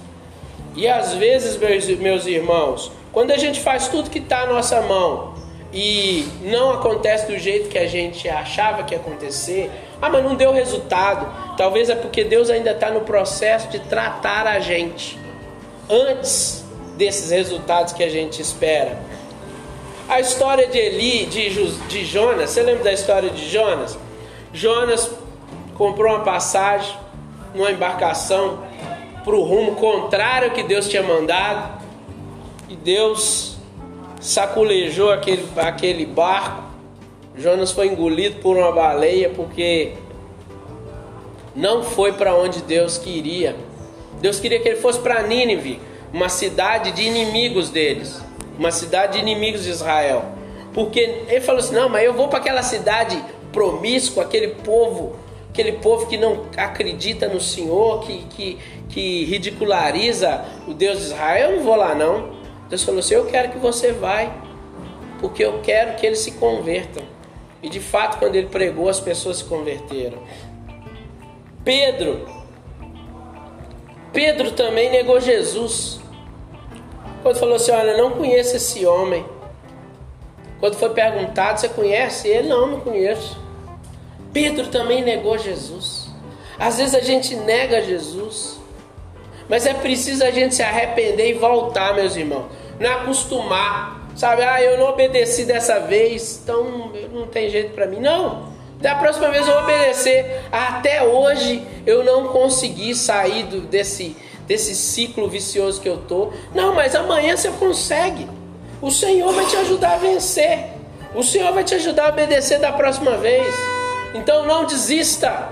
[0.76, 4.80] E às vezes, meus, meus irmãos, quando a gente faz tudo que está à nossa
[4.82, 5.34] mão
[5.74, 9.70] e não acontece do jeito que a gente achava que ia acontecer,
[10.02, 11.56] ah, mas não deu resultado.
[11.58, 15.20] Talvez é porque Deus ainda está no processo de tratar a gente
[15.90, 16.64] antes
[16.96, 18.98] desses resultados que a gente espera.
[20.08, 21.50] A história de Eli, de,
[21.88, 23.98] de Jonas, você lembra da história de Jonas?
[24.54, 25.12] Jonas
[25.76, 26.96] comprou uma passagem
[27.54, 28.64] numa embarcação
[29.24, 31.84] para o rumo contrário que Deus tinha mandado
[32.70, 33.57] e Deus
[34.20, 36.68] saculejou aquele, aquele barco
[37.38, 39.94] Jonas foi engolido por uma baleia porque
[41.56, 43.56] não foi para onde Deus queria.
[44.20, 45.80] Deus queria que ele fosse para Nínive,
[46.12, 48.20] uma cidade de inimigos deles,
[48.58, 50.26] uma cidade de inimigos de Israel.
[50.74, 55.16] Porque ele falou assim: não, mas eu vou para aquela cidade promíscua, aquele povo,
[55.52, 58.58] aquele povo que não acredita no Senhor, que, que,
[58.90, 61.52] que ridiculariza o Deus de Israel.
[61.52, 62.37] Eu não vou lá, não.
[62.70, 64.32] Deus falou assim: eu quero que você vai,
[65.20, 67.04] porque eu quero que eles se convertam.
[67.62, 70.20] E de fato, quando ele pregou, as pessoas se converteram.
[71.64, 72.28] Pedro.
[74.14, 76.00] Pedro também negou Jesus.
[77.24, 79.26] Quando falou assim: Olha, não conheço esse homem.
[80.60, 82.48] Quando foi perguntado: Você conhece ele?
[82.48, 83.40] Não, não conheço.
[84.32, 86.08] Pedro também negou Jesus.
[86.60, 88.57] Às vezes a gente nega Jesus.
[89.50, 92.48] Mas é preciso a gente se arrepender e voltar, meus irmãos.
[92.80, 98.00] Não acostumar Sabe, ah, eu não obedeci dessa vez, então não tem jeito para mim.
[98.00, 98.52] Não.
[98.82, 100.42] Da próxima vez eu vou obedecer.
[100.52, 106.34] Até hoje eu não consegui sair do, desse, desse ciclo vicioso que eu tô.
[106.56, 108.28] Não, mas amanhã você consegue.
[108.82, 110.66] O Senhor vai te ajudar a vencer.
[111.14, 113.54] O Senhor vai te ajudar a obedecer da próxima vez.
[114.16, 115.48] Então não desista.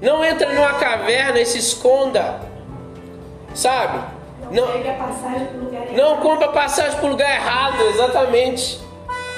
[0.00, 2.40] Não entre numa caverna e se esconda.
[3.56, 3.98] Sabe?
[4.50, 5.96] Não, não.
[5.96, 8.78] Não compra passagem para o lugar errado, exatamente.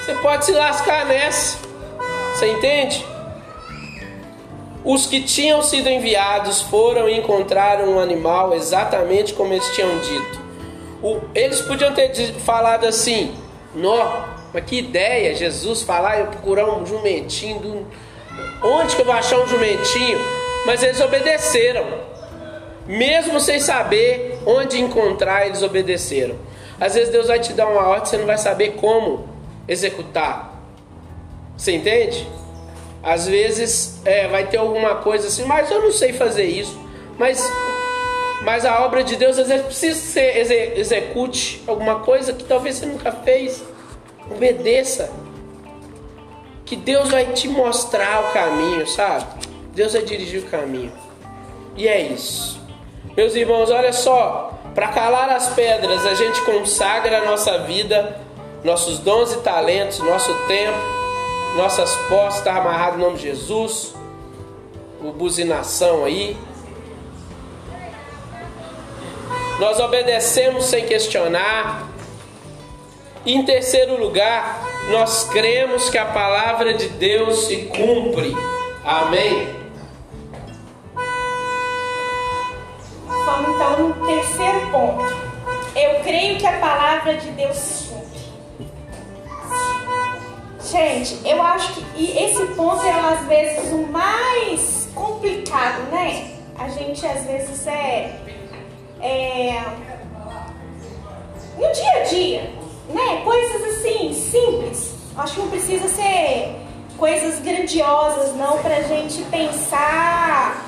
[0.01, 1.57] Você pode se lascar nessa.
[2.33, 3.05] Você entende?
[4.83, 10.39] Os que tinham sido enviados foram e encontraram um animal exatamente como eles tinham dito.
[11.01, 13.33] O, eles podiam ter falado assim:
[13.73, 17.87] Nó, mas que ideia, Jesus falar e procurar um jumentinho,
[18.61, 20.19] Onde que eu vou achar um jumentinho?
[20.65, 21.85] Mas eles obedeceram.
[22.89, 26.35] Mesmo sem saber onde encontrar, eles obedeceram.
[26.79, 29.29] Às vezes Deus vai te dar uma ordem, você não vai saber como
[29.67, 30.59] executar.
[31.55, 32.27] Você entende?
[33.03, 36.79] Às vezes é, vai ter alguma coisa assim, mas eu não sei fazer isso.
[37.15, 37.47] Mas,
[38.41, 42.77] mas a obra de Deus às vezes precisa que você execute alguma coisa que talvez
[42.77, 43.63] você nunca fez.
[44.31, 45.11] Obedeça.
[46.65, 49.25] Que Deus vai te mostrar o caminho, sabe?
[49.75, 50.91] Deus vai dirigir o caminho.
[51.77, 52.58] E é isso.
[53.19, 54.49] Meus irmãos, olha só.
[54.73, 58.17] Para calar as pedras, a gente consagra a nossa vida,
[58.63, 60.77] nossos dons e talentos, nosso tempo,
[61.57, 63.93] nossas posses, está amarrado em nome de Jesus.
[65.03, 66.37] O buzinação aí.
[69.59, 71.89] Nós obedecemos sem questionar.
[73.25, 78.33] Em terceiro lugar, nós cremos que a palavra de Deus se cumpre.
[78.85, 79.58] Amém.
[83.37, 85.03] Então no terceiro ponto.
[85.75, 87.89] Eu creio que a palavra de Deus se.
[90.71, 96.35] Gente, eu acho que esse ponto é às vezes o mais complicado, né?
[96.59, 98.19] A gente às vezes é,
[99.01, 99.63] é
[101.57, 102.53] no dia a dia,
[102.89, 103.21] né?
[103.23, 104.93] Coisas assim, simples.
[105.17, 106.55] Acho que não precisa ser
[106.99, 110.65] coisas grandiosas, não, pra gente pensar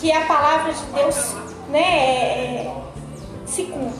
[0.00, 1.34] que a palavra de Deus,
[1.72, 2.72] né, é,
[3.46, 3.98] se cumpre.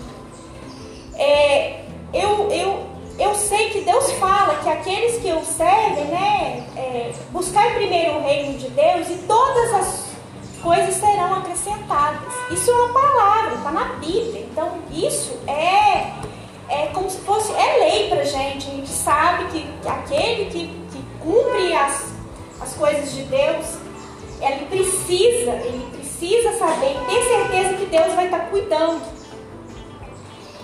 [1.15, 2.87] É, eu, eu,
[3.19, 8.23] eu sei que Deus fala que aqueles que o servem, né, é, buscar primeiro o
[8.23, 10.13] reino de Deus e todas as
[10.63, 12.33] coisas serão acrescentadas.
[12.51, 14.47] Isso é uma palavra, está na Bíblia.
[14.51, 16.13] Então, isso é
[16.73, 18.67] é como se fosse, é lei pra gente.
[18.67, 22.13] A gente sabe que aquele que, que cumpre as,
[22.61, 23.77] as coisas de Deus,
[24.41, 25.92] ele precisa, ele
[26.23, 29.03] precisa saber, ter certeza que Deus vai estar cuidando.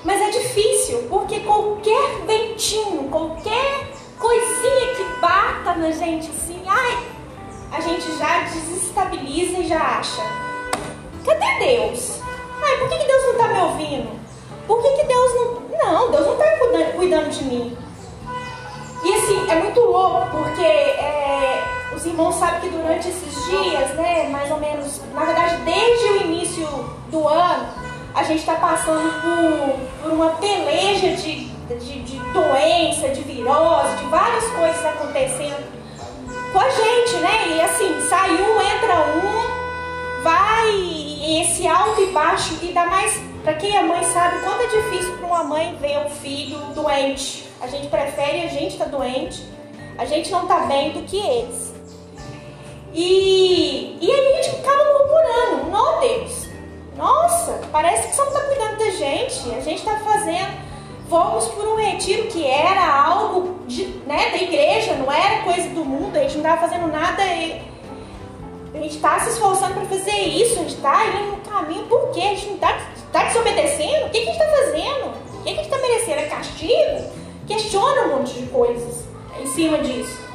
[0.05, 6.99] Mas é difícil, porque qualquer ventinho, qualquer coisinha que bata na gente assim, ai,
[7.73, 10.23] a gente já desestabiliza e já acha.
[11.25, 12.21] Cadê Deus?
[12.63, 14.21] Ai, por que, que Deus não está me ouvindo?
[14.65, 15.69] Por que, que Deus não.
[15.79, 17.79] Não, Deus não está cuidando, cuidando, de mim.
[19.05, 24.29] E assim, é muito louco, porque é, os irmãos sabem que durante esses dias, né,
[24.29, 26.65] mais ou menos, na verdade, desde o início
[27.11, 27.69] do ano,
[28.15, 34.05] a gente está passando por, por uma peleja de, de, de doença, de virose, de
[34.05, 35.67] várias coisas acontecendo
[36.53, 37.49] com a gente, né?
[37.57, 43.55] E assim, sai um, entra um, vai esse alto e baixo e dá mais para
[43.55, 47.49] quem é mãe sabe quanto é difícil para uma mãe ver um filho doente.
[47.61, 49.43] A gente prefere a gente tá doente,
[49.99, 51.68] a gente não tá bem do que eles.
[52.93, 56.49] E, e aí a gente acaba murmurando, não Deus,
[56.97, 60.53] nossa, parece que só está cuidando da gente, a gente está fazendo,
[61.09, 65.85] vamos por um retiro que era algo de, né, da igreja, não era coisa do
[65.85, 67.23] mundo, a gente não estava fazendo nada
[68.79, 72.11] a gente está se esforçando para fazer isso, a gente está indo no caminho, por
[72.11, 72.21] quê?
[72.21, 72.79] A gente não está
[73.13, 74.07] tá desobedecendo?
[74.07, 75.07] O que, que a gente está fazendo?
[75.09, 76.19] O que, que a gente está merecendo?
[76.21, 77.11] É castigo?
[77.47, 79.05] Questiona um monte de coisas
[79.41, 80.28] em cima disso.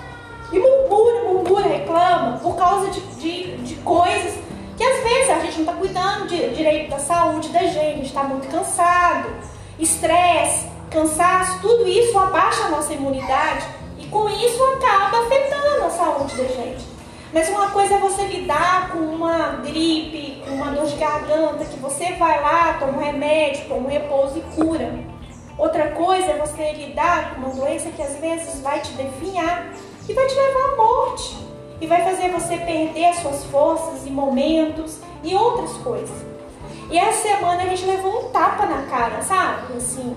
[0.54, 4.38] E murmura, murmura, reclama por causa de, de, de coisas
[4.78, 8.24] que às vezes a gente não está cuidando de, direito da saúde da gente, está
[8.24, 9.30] muito cansado,
[9.80, 13.66] estresse, cansaço, tudo isso abaixa a nossa imunidade
[13.98, 16.86] e com isso acaba afetando a saúde da gente.
[17.34, 21.80] Mas uma coisa é você lidar com uma gripe, com uma dor de garganta, que
[21.80, 24.94] você vai lá, toma um remédio, toma um repouso e cura.
[25.58, 29.72] Outra coisa é você lidar com uma doença que às vezes vai te definhar
[30.08, 31.38] e vai te levar à morte.
[31.82, 36.16] E vai fazer você perder as suas forças e momentos e outras coisas.
[36.90, 39.76] E essa semana a gente levou um tapa na cara, sabe?
[39.76, 40.16] Assim,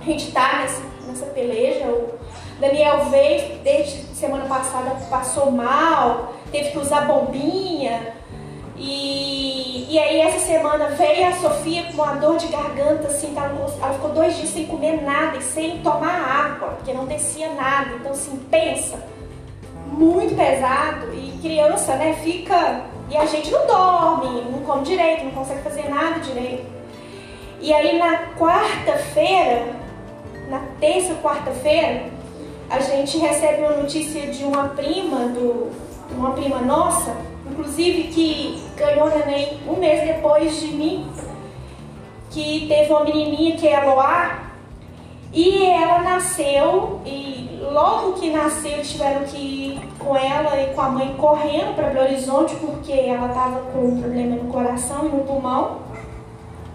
[0.00, 0.66] a gente tá
[1.06, 2.14] nessa peleja, o
[2.58, 8.19] Daniel veio, desde semana passada passou mal, teve que usar bombinha.
[8.82, 13.54] E, e aí essa semana veio a Sofia com uma dor de garganta, assim, ela,
[13.78, 17.90] ela ficou dois dias sem comer nada e sem tomar água, porque não descia nada.
[17.96, 18.98] Então assim, pensa,
[19.86, 22.86] muito pesado e criança, né, fica.
[23.10, 26.64] E a gente não dorme, não come direito, não consegue fazer nada direito.
[27.60, 29.74] E aí na quarta-feira,
[30.48, 32.04] na terça, quarta-feira,
[32.70, 35.70] a gente recebe uma notícia de uma prima, do,
[36.12, 37.14] uma prima nossa,
[37.50, 41.10] inclusive que ganhou neném um mês depois de mim,
[42.30, 44.50] que teve uma menininha que é Loá,
[45.32, 50.88] e ela nasceu e logo que nasceu, tiveram que ir com ela e com a
[50.88, 55.22] mãe correndo para Belo Horizonte porque ela estava com um problema no coração e no
[55.22, 55.78] pulmão.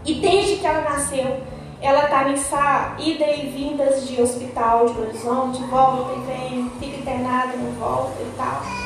[0.05, 1.41] E desde que ela nasceu,
[1.81, 6.97] ela está nessa ida e vindas de hospital de Belo Horizonte, volta e vem, fica
[6.97, 8.84] internada, não volta e tal.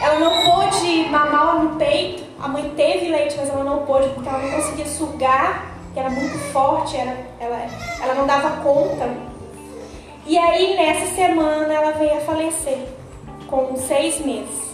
[0.00, 4.28] Ela não pôde mamar no peito, a mãe teve leite, mas ela não pôde porque
[4.28, 7.66] ela não conseguia sugar, que era muito forte, era, ela,
[8.02, 9.08] ela não dava conta.
[10.24, 12.86] E aí nessa semana ela veio a falecer,
[13.48, 14.68] com seis meses.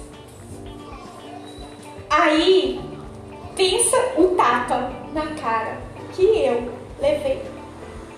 [2.10, 2.80] Aí
[3.56, 5.78] pensa um tapa na cara
[6.12, 6.70] que eu
[7.00, 7.42] levei.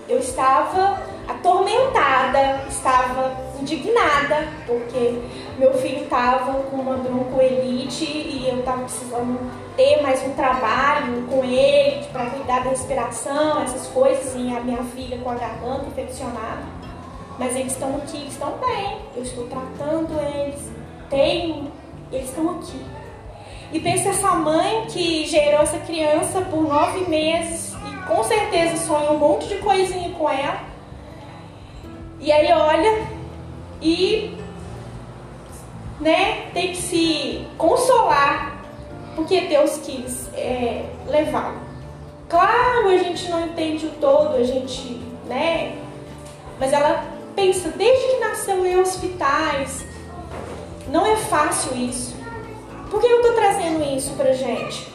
[0.09, 5.21] Eu estava atormentada, estava indignada, porque
[5.59, 9.39] meu filho estava com uma broncoelite e eu estava precisando
[9.77, 14.83] ter mais um trabalho com ele para cuidar da respiração, essas coisas, e a minha
[14.85, 16.63] filha com a garganta infeccionada.
[17.39, 20.71] Mas eles estão aqui, estão bem, eu estou tratando eles,
[21.11, 21.71] tem,
[22.11, 22.81] eles estão aqui.
[23.73, 29.11] E pensa essa mãe que gerou essa criança por nove meses e com certeza sonha
[29.11, 30.61] um monte de coisinha com ela.
[32.21, 33.16] E aí olha
[33.87, 34.37] e
[36.01, 38.61] né, tem que se consolar
[39.15, 41.61] porque Deus quis é, levá-lo.
[42.29, 45.79] Claro, a gente não entende o todo, a gente, né?
[46.59, 47.05] Mas ela
[47.37, 49.87] pensa, desde que nasceu em hospitais,
[50.89, 52.17] não é fácil isso.
[52.91, 54.93] Por que eu estou trazendo isso pra gente?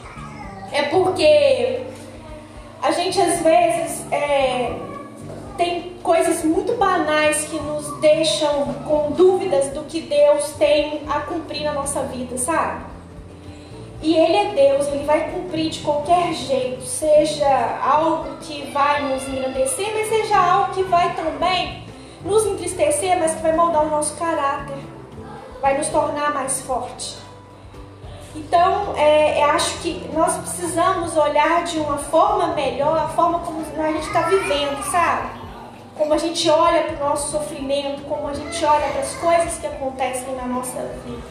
[0.71, 1.81] É porque
[2.81, 4.75] a gente às vezes é,
[5.57, 11.63] tem coisas muito banais que nos deixam com dúvidas do que Deus tem a cumprir
[11.63, 12.85] na nossa vida, sabe?
[14.01, 19.27] E Ele é Deus, Ele vai cumprir de qualquer jeito, seja algo que vai nos
[19.27, 21.83] engrandecer, mas seja algo que vai também
[22.25, 24.77] nos entristecer, mas que vai moldar o nosso caráter,
[25.61, 27.17] vai nos tornar mais forte.
[28.35, 33.61] Então, é, eu acho que nós precisamos olhar de uma forma melhor a forma como
[33.77, 35.40] a gente está vivendo, sabe?
[35.97, 39.57] Como a gente olha para o nosso sofrimento, como a gente olha para as coisas
[39.59, 41.21] que acontecem na nossa vida.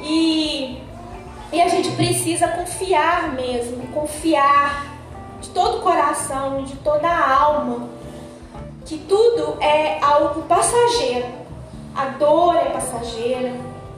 [0.00, 0.82] E,
[1.52, 4.94] e a gente precisa confiar mesmo, confiar
[5.40, 7.88] de todo o coração, de toda a alma,
[8.84, 11.44] que tudo é algo passageiro.
[11.94, 13.52] A dor é passageira,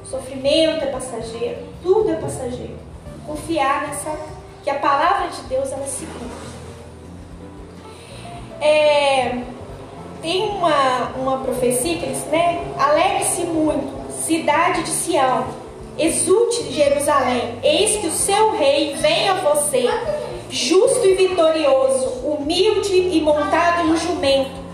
[0.04, 2.78] sofrimento é passageiro, tudo é passageiro.
[3.26, 4.16] Confiar nessa
[4.62, 6.35] que a palavra de Deus ela se cumpre.
[8.60, 9.42] É,
[10.22, 12.64] tem uma, uma profecia que eles, né?
[12.78, 15.46] Alegre-se muito, cidade de Sião,
[15.98, 19.88] exulte Jerusalém, eis que o seu rei vem a você,
[20.50, 24.64] justo e vitorioso, humilde e montado em jumento,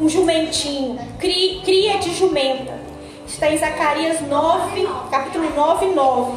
[0.00, 2.80] um jumentinho, cria de jumenta
[3.32, 6.32] está em Zacarias 9, capítulo 9, 9.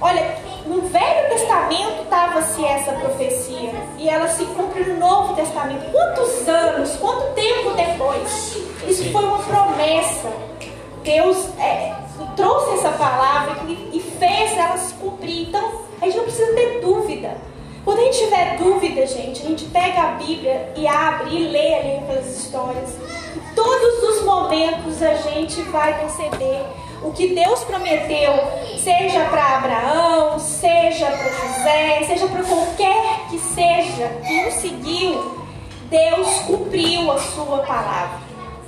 [0.00, 0.36] Olha,
[0.66, 5.90] no Velho Testamento estava-se essa profecia e ela se cumpre no Novo Testamento.
[5.90, 8.58] Quantos anos, quanto tempo depois?
[8.86, 10.32] Isso foi uma promessa.
[11.02, 11.94] Deus é,
[12.36, 15.48] trouxe essa palavra e, e fez ela se cumprir.
[15.48, 17.36] Então, a gente não precisa ter dúvida.
[17.84, 21.74] Quando a gente tiver dúvida, gente, a gente pega a Bíblia e abre e lê
[21.74, 22.94] ali aquelas histórias
[23.54, 26.64] todos os momentos a gente vai perceber
[27.04, 28.32] o que Deus prometeu,
[28.78, 35.38] seja para Abraão, seja para José, seja para qualquer que seja que o seguiu,
[35.90, 38.24] Deus cumpriu a sua palavra.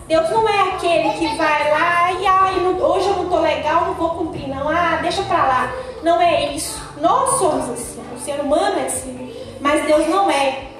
[0.06, 3.94] Deus não é aquele que vai lá e ah, hoje eu não estou legal, não
[3.94, 4.68] vou cumprir, não.
[4.68, 5.72] Ah, deixa para lá.
[6.02, 6.80] Não é isso.
[7.00, 10.75] Nós somos assim, o ser humano é assim, mas Deus não é.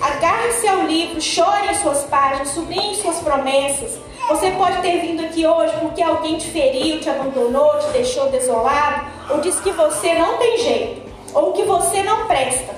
[0.00, 3.98] Agarre-se ao livro, chore em suas páginas, sublinhe suas promessas.
[4.28, 9.06] Você pode ter vindo aqui hoje porque alguém te feriu, te abandonou, te deixou desolado,
[9.30, 12.74] ou disse que você não tem jeito, ou que você não presta.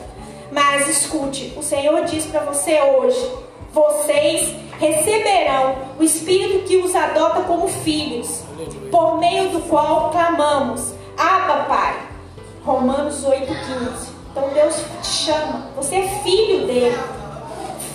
[0.53, 3.31] Mas escute, o Senhor diz para você hoje:
[3.73, 8.43] vocês receberão o Espírito que os adota como filhos,
[8.91, 12.09] por meio do qual clamamos: Abba, Pai.
[12.65, 14.18] Romanos 8,15.
[14.39, 16.97] Então Deus te chama, você é filho dele.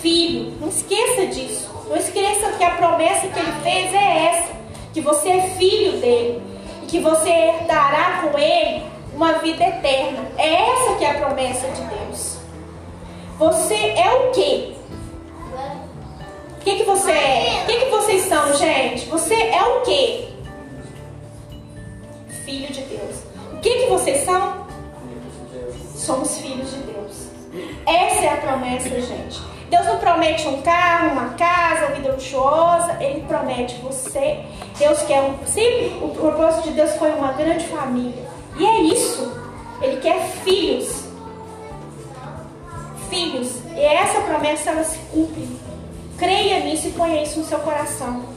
[0.02, 1.70] Filho, não esqueça disso.
[1.88, 4.52] Não esqueça que a promessa que ele fez é essa:
[4.92, 6.42] que você é filho dele
[6.82, 8.82] e que você herdará com ele
[9.14, 10.28] uma vida eterna.
[10.36, 12.36] É essa que é a promessa de Deus.
[13.38, 14.74] Você é o quê?
[16.50, 17.62] O que, que você é?
[17.62, 19.06] O que, que vocês são, gente?
[19.06, 20.28] Você é o quê?
[22.44, 23.16] Filho de Deus.
[23.54, 24.63] O que, que vocês são?
[26.04, 27.28] Somos filhos de Deus.
[27.86, 29.40] Essa é a promessa, gente.
[29.70, 34.44] Deus não promete um carro, uma casa, vida luxuosa, Ele promete você.
[34.78, 35.46] Deus quer um.
[35.46, 38.22] Sempre o propósito de Deus foi uma grande família.
[38.58, 39.32] E é isso.
[39.80, 41.04] Ele quer filhos.
[43.08, 43.62] Filhos.
[43.74, 45.48] E essa promessa ela se cumpre.
[46.18, 48.33] Creia nisso e ponha isso no seu coração.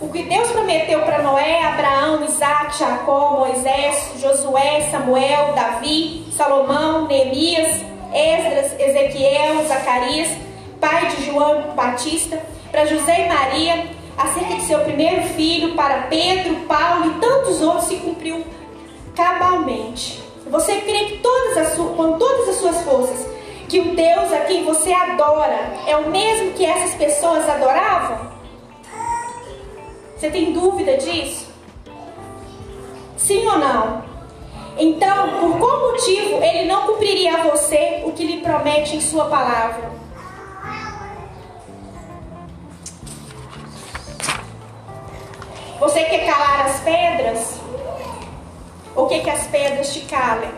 [0.00, 7.82] O que Deus prometeu para Noé, Abraão, Isaac, Jacó, Moisés, Josué, Samuel, Davi, Salomão, Neemias,
[8.10, 10.30] Esdras, Ezequiel, Zacarias,
[10.80, 16.56] pai de João Batista, para José e Maria, acerca de seu primeiro filho, para Pedro,
[16.66, 18.42] Paulo e tantos outros, se cumpriu
[19.14, 20.22] cabalmente.
[20.46, 23.26] Você crê que todas as com todas as suas forças,
[23.68, 28.29] que o Deus a quem você adora é o mesmo que essas pessoas adoravam?
[30.20, 31.46] Você tem dúvida disso?
[33.16, 34.04] Sim ou não?
[34.76, 39.30] Então, por qual motivo ele não cumpriria a você o que lhe promete em sua
[39.30, 39.90] palavra?
[45.78, 47.58] Você quer calar as pedras?
[48.94, 50.50] O que que as pedras te calem?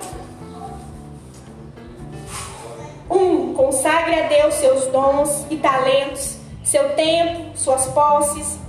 [3.08, 8.61] Um, consagre a Deus seus dons e talentos, seu tempo, suas posses.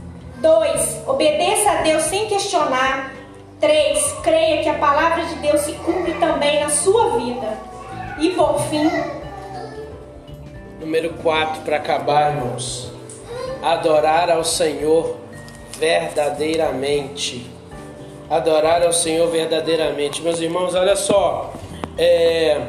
[0.44, 3.14] Dois, obedeça a Deus sem questionar.
[3.62, 7.58] Três, creia que a palavra de Deus se cumpre também na sua vida.
[8.20, 8.92] E por fim,
[10.82, 12.92] Número 4 para acabar, irmãos.
[13.62, 15.16] Adorar ao Senhor
[15.80, 17.50] verdadeiramente.
[18.30, 20.22] Adorar ao Senhor verdadeiramente.
[20.22, 21.54] Meus irmãos, olha só.
[21.98, 22.68] É,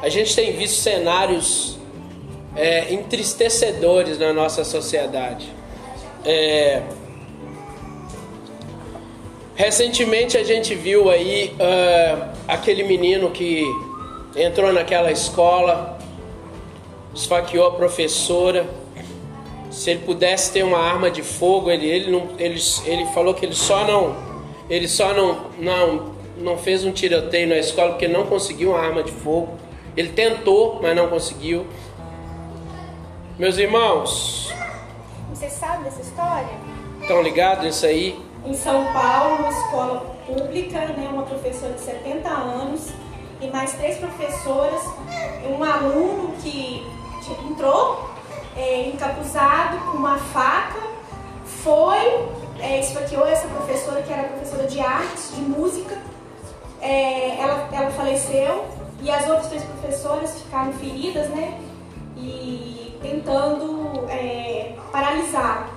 [0.00, 1.80] a gente tem visto cenários
[2.54, 5.58] é, entristecedores na nossa sociedade.
[6.24, 6.82] É,
[9.54, 13.64] recentemente a gente viu aí uh, aquele menino que
[14.36, 15.98] entrou naquela escola,
[17.14, 18.66] esfaqueou a professora.
[19.70, 23.46] Se ele pudesse ter uma arma de fogo, ele, ele, não, ele, ele falou que
[23.46, 24.30] ele só não
[24.70, 29.02] ele só não, não, não fez um tiroteio na escola porque não conseguiu uma arma
[29.02, 29.58] de fogo.
[29.96, 31.66] Ele tentou, mas não conseguiu.
[33.36, 34.54] Meus irmãos,
[35.40, 36.50] você sabe dessa história?
[37.00, 38.22] estão ligados nisso aí?
[38.44, 42.90] Em São Paulo, uma escola pública, né, uma professora de 70 anos
[43.40, 44.82] e mais três professoras,
[45.48, 46.86] um aluno que
[47.50, 48.10] entrou
[48.54, 50.78] é, encapuzado com uma faca,
[51.46, 52.28] foi,
[52.60, 55.96] é, esfaqueou essa professora, que era professora de artes, de música,
[56.82, 58.66] é, ela, ela faleceu
[59.02, 61.58] e as outras três professoras ficaram feridas, né?
[62.18, 65.70] E tentando é, paralisar.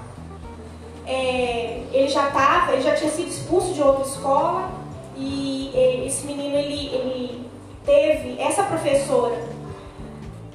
[1.06, 4.72] É, ele já tava, ele já tinha sido expulso de outra escola
[5.16, 7.50] e ele, esse menino ele, ele
[7.86, 9.54] teve essa professora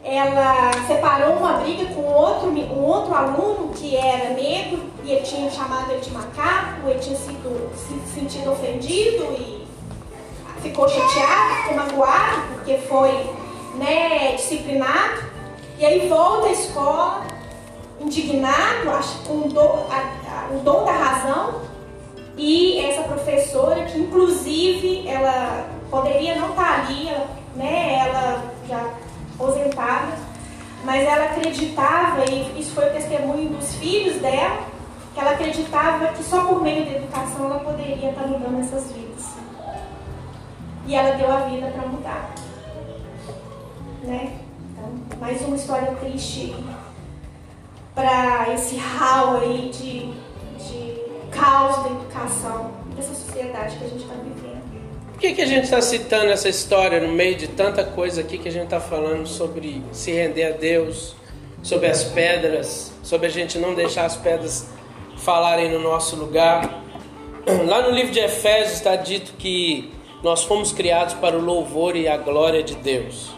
[0.09, 5.51] ela separou uma briga com outro, um outro aluno que era negro e ele tinha
[5.51, 9.67] chamado ele de macaco, ele tinha sido se sentido ofendido e
[10.63, 13.31] ficou chateado, ficou magoado porque foi
[13.75, 15.28] né, disciplinado.
[15.79, 17.23] E aí volta à escola,
[18.01, 18.91] indignado,
[19.25, 21.61] com o dom, da razão.
[22.37, 27.09] E essa professora, que inclusive ela poderia não estar ali,
[27.55, 28.91] né, ela já
[29.35, 30.19] aposentada,
[30.85, 34.59] mas ela acreditava, e isso foi o testemunho dos filhos dela,
[35.15, 39.27] que ela acreditava que só por meio da educação ela poderia estar mudando essas vidas.
[40.87, 42.35] E ela deu a vida para mudar.
[44.03, 44.48] Né?
[45.21, 46.55] Mais uma história triste
[47.95, 50.07] para esse ralo aí de,
[50.65, 50.95] de
[51.31, 54.59] caos da educação, dessa sociedade que a gente está vivendo.
[55.13, 58.39] Por que, que a gente está citando essa história no meio de tanta coisa aqui
[58.39, 61.17] que a gente está falando sobre se render a Deus,
[61.61, 64.69] sobre as pedras, sobre a gente não deixar as pedras
[65.17, 66.83] falarem no nosso lugar?
[67.67, 72.07] Lá no livro de Efésios está dito que nós fomos criados para o louvor e
[72.07, 73.38] a glória de Deus.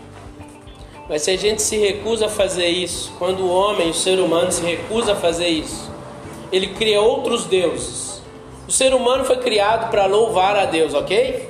[1.11, 4.53] Mas se a gente se recusa a fazer isso, quando o homem, o ser humano,
[4.53, 5.91] se recusa a fazer isso,
[6.53, 8.23] ele cria outros deuses.
[8.69, 11.49] O ser humano foi criado para louvar a Deus, ok?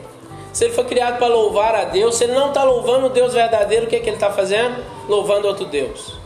[0.51, 3.35] Se ele foi criado para louvar a Deus, se ele não está louvando o Deus
[3.35, 4.83] verdadeiro, o que, é que ele está fazendo?
[5.07, 6.19] Louvando outro Deus.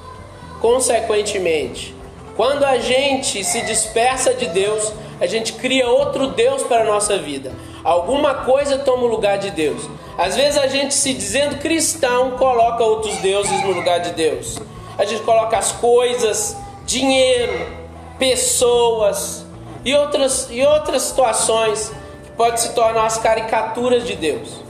[0.60, 1.92] Consequentemente,
[2.36, 7.18] quando a gente se dispersa de Deus, a gente cria outro Deus para a nossa
[7.18, 7.52] vida.
[7.84, 9.88] Alguma coisa toma o lugar de Deus.
[10.16, 14.58] Às vezes a gente, se dizendo cristão, coloca outros deuses no lugar de Deus.
[14.96, 16.56] A gente coloca as coisas,
[16.86, 17.66] dinheiro,
[18.18, 19.44] pessoas
[19.84, 21.92] e outras, e outras situações
[22.36, 24.62] pode se tornar as caricaturas de Deus.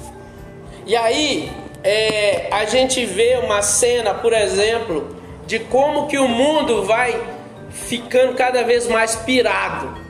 [0.84, 1.52] E aí,
[1.84, 7.20] é, a gente vê uma cena, por exemplo, de como que o mundo vai
[7.70, 10.03] ficando cada vez mais pirado.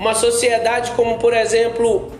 [0.00, 2.10] Uma sociedade como, por exemplo,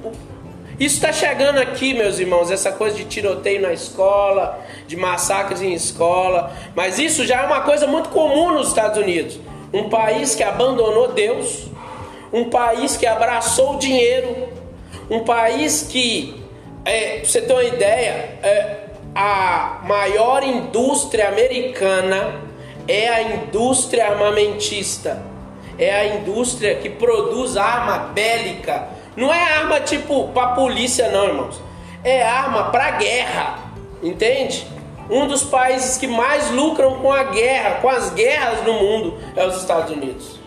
[0.79, 5.73] isso está chegando aqui, meus irmãos, essa coisa de tiroteio na escola, de massacres em
[5.73, 9.41] escola, mas isso já é uma coisa muito comum nos Estados Unidos.
[9.73, 11.69] Um país que abandonou Deus,
[12.31, 14.51] um país que abraçou o dinheiro,
[15.09, 16.39] um país que,
[16.85, 18.77] é, pra você ter uma ideia, é,
[19.15, 22.43] a maior indústria americana
[22.87, 25.30] é a indústria armamentista,
[25.81, 28.89] é a indústria que produz arma bélica.
[29.17, 31.61] Não é arma tipo para polícia, não, irmãos.
[32.05, 33.59] É arma para guerra,
[34.03, 34.67] entende?
[35.09, 39.45] Um dos países que mais lucram com a guerra, com as guerras no mundo, é
[39.45, 40.39] os Estados Unidos.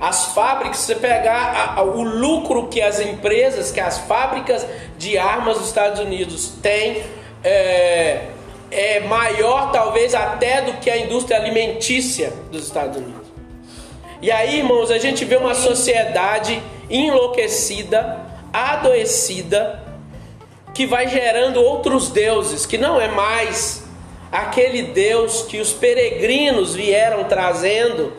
[0.00, 4.66] As fábricas, você pegar a, a, o lucro que as empresas, que as fábricas
[4.96, 7.02] de armas dos Estados Unidos têm,
[7.42, 8.26] é,
[8.70, 13.27] é maior talvez até do que a indústria alimentícia dos Estados Unidos.
[14.20, 16.60] E aí, irmãos, a gente vê uma sociedade
[16.90, 18.18] enlouquecida,
[18.52, 19.82] adoecida,
[20.74, 23.84] que vai gerando outros deuses, que não é mais
[24.30, 28.12] aquele Deus que os peregrinos vieram trazendo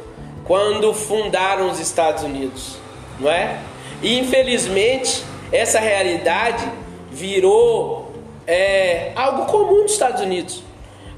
[0.46, 2.78] quando fundaram os Estados Unidos,
[3.20, 3.60] não é?
[4.02, 6.66] E infelizmente essa realidade
[7.12, 8.14] virou
[8.48, 10.64] é, algo comum nos Estados Unidos.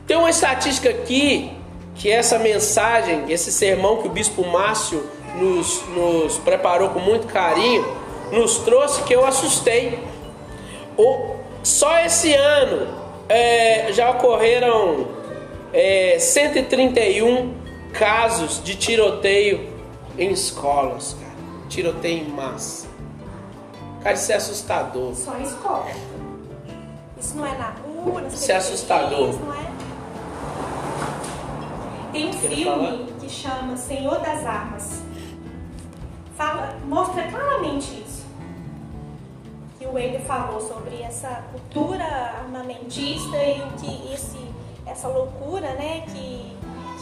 [0.08, 1.52] Tem uma estatística aqui
[2.02, 7.86] que essa mensagem, esse sermão que o Bispo Márcio nos, nos preparou com muito carinho,
[8.32, 10.00] nos trouxe que eu assustei.
[10.98, 12.88] O, só esse ano
[13.30, 15.10] é, já ocorreram
[15.72, 17.54] é, 131
[17.94, 19.70] casos de tiroteio
[20.18, 21.36] em escolas, cara.
[21.70, 22.88] Tiroteio em massa.
[24.02, 25.14] Cara, isso é assustador.
[25.14, 25.86] Só em escola.
[27.20, 29.36] Isso não é na rua, nas Isso é assustador.
[29.36, 29.71] Não é?
[32.12, 33.20] Tem um filme falar?
[33.20, 35.02] que chama Senhor das Armas.
[36.36, 38.26] Fala, mostra claramente isso.
[39.80, 44.40] Que o Wade falou sobre essa cultura armamentista e o que esse,
[44.86, 46.52] essa loucura, né, que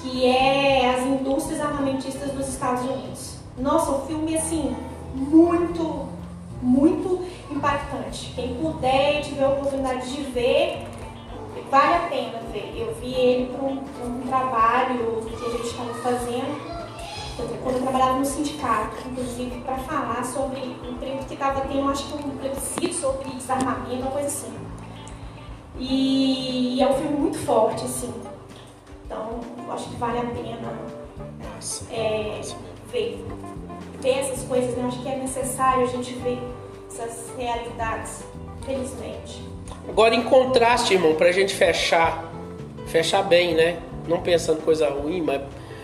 [0.01, 3.37] que é as indústrias armamentistas dos Estados Unidos.
[3.57, 4.75] Nossa, um filme assim
[5.13, 6.07] muito,
[6.61, 8.31] muito impactante.
[8.35, 10.87] Quem puder e tiver a oportunidade de ver,
[11.69, 12.73] vale a pena ver.
[12.75, 16.79] Eu vi ele para um, um, trabalho que a gente estava fazendo
[17.63, 22.05] quando eu trabalhava no sindicato, inclusive para falar sobre um período que estava tendo, acho
[22.05, 24.53] que um plebiscito sobre desarmamento, uma coisa assim.
[25.77, 28.13] E, e é um filme muito forte, assim.
[29.05, 29.39] Então,
[29.71, 30.73] acho que vale a pena
[31.91, 32.41] é,
[32.91, 33.25] ver,
[34.01, 34.75] ver essas coisas.
[34.75, 34.85] Né?
[34.87, 36.39] Acho que é necessário a gente ver
[36.89, 38.23] essas realidades,
[38.65, 39.47] felizmente.
[39.87, 42.31] Agora, em contraste, irmão, para a gente fechar,
[42.87, 43.77] fechar bem, né?
[44.07, 45.41] Não pensando coisa ruim, mas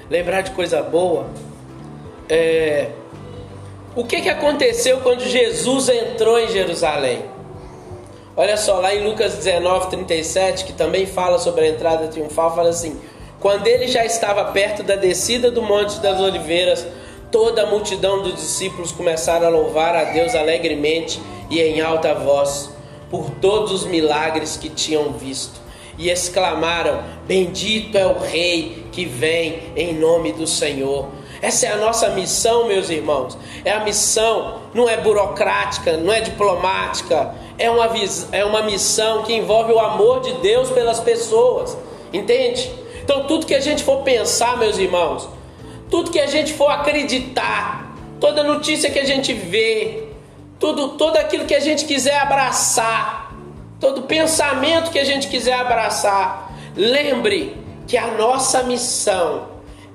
[0.10, 1.28] lembrar de coisa boa.
[2.30, 2.90] É...
[3.96, 7.24] O que, que aconteceu quando Jesus entrou em Jerusalém?
[8.38, 12.70] Olha só, lá em Lucas 19, 37, que também fala sobre a entrada triunfal, fala
[12.70, 13.00] assim:
[13.40, 16.86] quando ele já estava perto da descida do Monte das Oliveiras,
[17.32, 22.75] toda a multidão dos discípulos começaram a louvar a Deus alegremente e em alta voz
[23.10, 25.60] por todos os milagres que tinham visto.
[25.98, 31.08] E exclamaram: Bendito é o Rei que vem em nome do Senhor.
[31.42, 33.38] Essa é a nossa missão, meus irmãos.
[33.64, 37.90] É a missão, não é burocrática, não é diplomática, é uma,
[38.32, 41.78] é uma missão que envolve o amor de Deus pelas pessoas.
[42.12, 42.72] Entende?
[43.04, 45.30] Então, tudo que a gente for pensar, meus irmãos,
[45.90, 50.05] tudo que a gente for acreditar, toda notícia que a gente vê,
[50.60, 53.34] tudo, todo aquilo que a gente quiser abraçar,
[53.80, 59.48] todo pensamento que a gente quiser abraçar, lembre que a nossa missão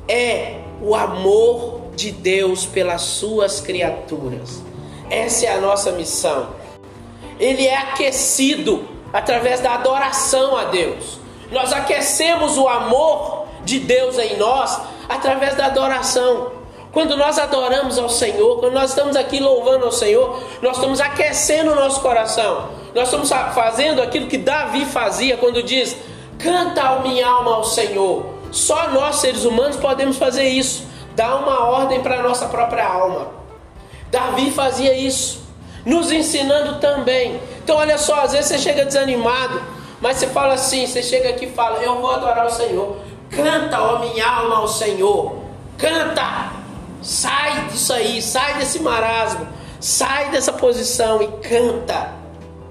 [0.08, 4.62] é o amor de Deus pelas suas criaturas.
[5.10, 6.50] Essa é a nossa missão.
[7.38, 11.18] Ele é aquecido através da adoração a Deus.
[11.50, 16.52] Nós aquecemos o amor de Deus em nós através da adoração.
[16.92, 21.70] Quando nós adoramos ao Senhor, quando nós estamos aqui louvando ao Senhor, nós estamos aquecendo
[21.72, 22.68] o nosso coração.
[22.94, 25.96] Nós estamos fazendo aquilo que Davi fazia quando diz:
[26.38, 28.26] Canta a minha alma ao Senhor.
[28.50, 30.84] Só nós, seres humanos, podemos fazer isso.
[31.14, 33.28] Dar uma ordem para a nossa própria alma.
[34.10, 35.42] Davi fazia isso,
[35.86, 37.40] nos ensinando também.
[37.62, 39.62] Então, olha só, às vezes você chega desanimado.
[40.00, 42.96] Mas você fala assim, você chega aqui e fala, eu vou adorar o Senhor.
[43.30, 45.36] Canta, ó minha alma, ao Senhor.
[45.76, 46.59] Canta!
[47.02, 49.46] Sai disso aí, sai desse marasmo,
[49.80, 52.12] sai dessa posição e canta.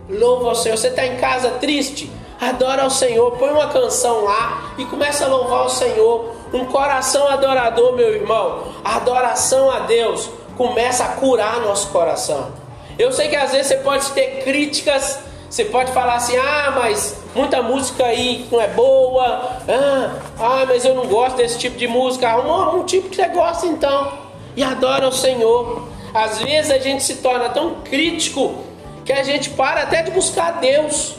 [0.09, 0.77] Louva ao Senhor.
[0.77, 2.11] Você está em casa triste?
[2.39, 3.31] Adora ao Senhor.
[3.37, 6.35] Põe uma canção lá e começa a louvar o Senhor.
[6.53, 8.63] Um coração adorador, meu irmão.
[8.83, 12.51] Adoração a Deus começa a curar nosso coração.
[12.97, 15.19] Eu sei que às vezes você pode ter críticas,
[15.49, 20.85] você pode falar assim: ah, mas muita música aí não é boa, ah, ah mas
[20.85, 22.29] eu não gosto desse tipo de música.
[22.29, 24.13] Arruma um tipo que você gosta então,
[24.55, 25.89] e adora o Senhor.
[26.13, 28.63] Às vezes a gente se torna tão crítico
[29.05, 31.15] que a gente para até de buscar Deus.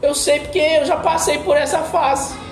[0.00, 2.43] Eu sei porque eu já passei por essa fase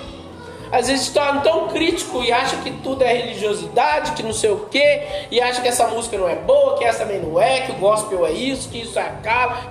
[0.73, 4.61] às vezes torna tão crítico e acha que tudo é religiosidade, que não sei o
[4.61, 7.73] que, e acha que essa música não é boa, que essa também não é, que
[7.73, 9.13] o gospel é isso, que isso é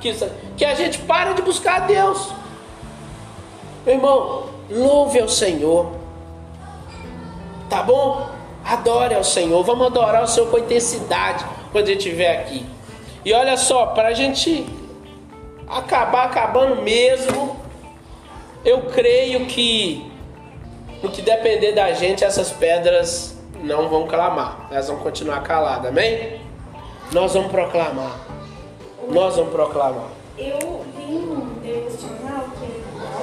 [0.00, 2.32] que, isso, é, que a gente para de buscar a Deus.
[3.84, 5.90] Meu irmão, louve ao Senhor.
[7.68, 8.28] Tá bom?
[8.64, 9.60] Adore ao Senhor.
[9.64, 12.64] Vamos adorar o Senhor com intensidade quando a gente estiver aqui.
[13.24, 14.64] E olha só, para a gente
[15.68, 17.56] acabar acabando mesmo,
[18.64, 20.11] eu creio que
[21.02, 26.40] no que depender da gente, essas pedras não vão clamar, elas vão continuar caladas, amém?
[27.12, 28.20] Nós vamos proclamar.
[29.08, 30.08] Nós vamos proclamar.
[30.38, 32.64] Eu vi um devocional que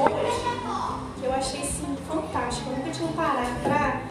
[0.02, 2.70] hoje, que eu achei assim, fantástico.
[2.70, 4.02] Eu nunca tinha parado pra,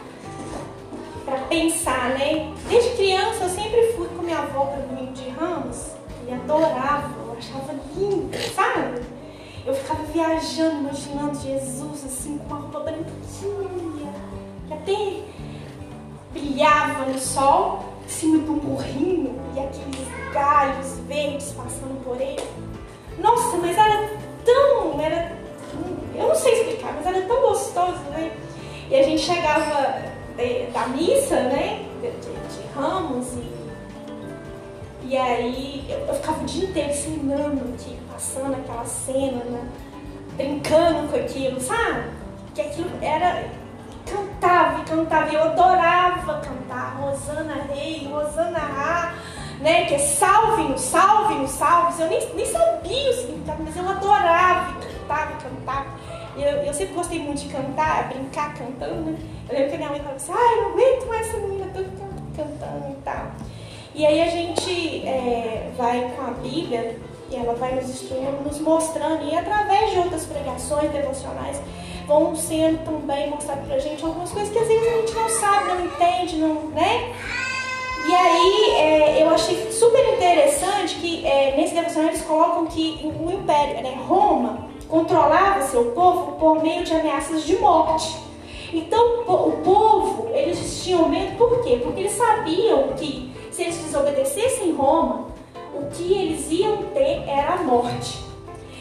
[1.25, 2.53] pra pensar, né?
[2.69, 5.93] Desde criança eu sempre fui com minha avó para domingo de ramos
[6.27, 9.18] e adorava, eu achava lindo, sabe?
[9.67, 14.13] Eu ficava viajando, imaginando Jesus assim, com uma roupa branquinha,
[14.67, 15.23] que até
[16.33, 22.43] brilhava no sol, em cima de um burrinho e aqueles galhos verdes passando por ele.
[23.19, 24.11] Nossa, mas era
[24.45, 25.01] tão.
[25.01, 25.37] Era,
[26.15, 28.33] eu não sei explicar, mas era tão gostoso, né?
[28.91, 30.03] E a gente chegava
[30.39, 31.85] é, da missa, né?
[32.01, 33.59] De, de, de Ramos e
[35.11, 39.69] e aí eu, eu ficava o dia inteiro ensinando aqui, passando aquela cena, né?
[40.37, 42.11] brincando com aquilo, sabe?
[42.53, 43.45] Que aquilo era.
[44.05, 46.97] Cantava e cantava, eu adorava cantar.
[46.99, 49.15] Rosana Rei, Rosana Rá,
[49.61, 49.85] né?
[49.85, 55.43] Que é salve-nos, salve-nos, salve Eu nem, nem sabia o significado, mas eu adorava e
[55.43, 55.87] cantava
[56.37, 59.19] e eu, eu sempre gostei muito de cantar, brincar cantando, né?
[59.49, 61.89] Eu lembro que a minha mãe falava assim: ai, não aguento mais essa menina toda
[62.37, 63.31] cantando e tal.
[63.95, 66.97] E aí a gente é, vai com a Bíblia
[67.31, 71.61] e ela vai nos instruindo, nos mostrando, e através de outras pregações devocionais
[72.07, 75.69] vão sendo também mostrado pra gente algumas coisas que às vezes a gente não sabe,
[75.69, 77.15] não entende, não, né?
[78.09, 83.31] E aí é, eu achei super interessante que é, nesse devocional eles colocam que o
[83.31, 88.17] Império, né, Roma, controlava seu povo por meio de ameaças de morte.
[88.73, 91.81] Então o povo, eles tinham medo por quê?
[91.83, 95.27] Porque eles sabiam que se eles desobedecessem Roma,
[95.79, 98.19] o que eles iam ter era a morte.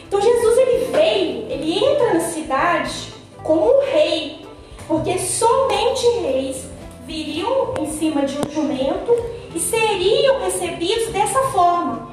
[0.06, 4.46] Então Jesus ele veio, ele entra na cidade como um rei,
[4.86, 6.66] porque somente reis
[7.06, 9.14] viriam em cima de um jumento
[9.54, 12.08] e seriam recebidos dessa forma.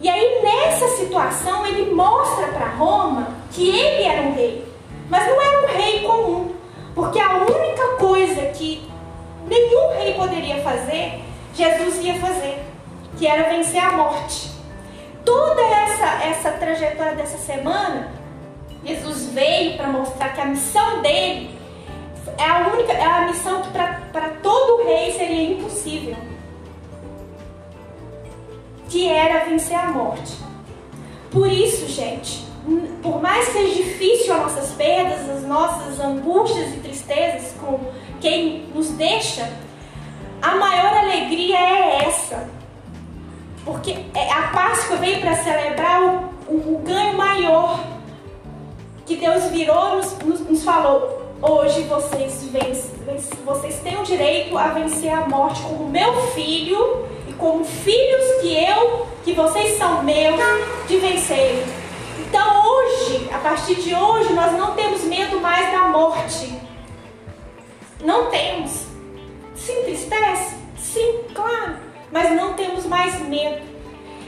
[0.00, 4.64] E aí nessa situação ele mostra para Roma que ele era um rei,
[5.08, 6.52] mas não era um rei comum,
[6.94, 8.88] porque a única coisa que
[9.46, 11.20] nenhum rei poderia fazer,
[11.54, 12.65] Jesus ia fazer,
[13.16, 14.50] que era vencer a morte.
[15.24, 18.12] Toda essa, essa trajetória dessa semana,
[18.84, 21.58] Jesus veio para mostrar que a missão dele
[22.38, 26.16] é a única, é a missão que para todo rei seria impossível.
[28.88, 30.32] Que era vencer a morte.
[31.30, 32.46] Por isso, gente,
[33.02, 37.80] por mais que seja difícil as nossas perdas, as nossas angústias e tristezas com
[38.20, 39.50] quem nos deixa,
[40.40, 42.55] a maior alegria é essa.
[43.66, 47.80] Porque é, a Páscoa veio para celebrar o, o, ganho maior
[49.04, 51.34] que Deus virou, nos, nos, nos falou.
[51.42, 52.48] Hoje vocês,
[53.44, 58.56] vocês têm o direito a vencer a morte como meu filho e como filhos que
[58.56, 60.40] eu, que vocês são meus,
[60.86, 61.64] de vencer.
[62.20, 66.56] Então hoje, a partir de hoje, nós não temos medo mais da morte.
[68.00, 68.86] Não temos.
[69.56, 70.54] Se entristece?
[70.78, 71.85] Sim, claro.
[72.12, 73.62] Mas não temos mais medo.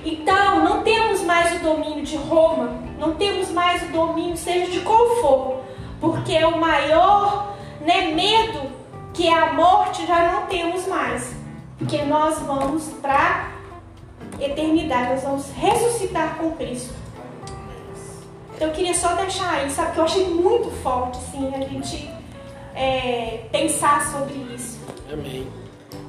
[0.05, 4.81] Então, não temos mais o domínio de Roma, não temos mais o domínio, seja de
[4.81, 5.61] qual for,
[6.01, 8.70] porque o maior né, medo,
[9.12, 11.35] que é a morte, já não temos mais,
[11.76, 13.51] porque nós vamos para
[14.41, 16.95] eternidade, nós vamos ressuscitar com Cristo.
[18.55, 22.11] Então, eu queria só deixar aí, sabe, que eu achei muito forte, assim, a gente
[22.74, 24.81] é, pensar sobre isso.
[25.12, 25.47] Amém.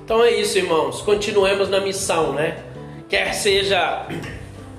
[0.09, 1.03] Então é isso, irmãos.
[1.03, 2.63] Continuemos na missão, né?
[3.07, 4.07] Quer seja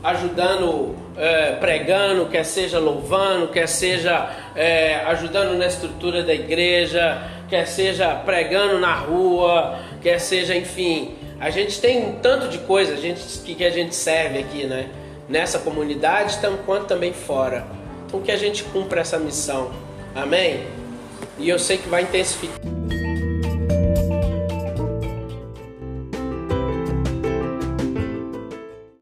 [0.02, 7.64] ajudando, é, pregando, quer seja louvando, quer seja é, ajudando na estrutura da igreja, quer
[7.64, 12.96] seja pregando na rua, quer seja, enfim, a gente tem um tanto de coisa a
[12.96, 14.88] gente, que, que a gente serve aqui, né?
[15.28, 17.64] Nessa comunidade, quanto também fora.
[18.04, 19.70] Então que a gente cumpra essa missão.
[20.12, 20.64] Amém?
[21.38, 22.79] E eu sei que vai intensificar.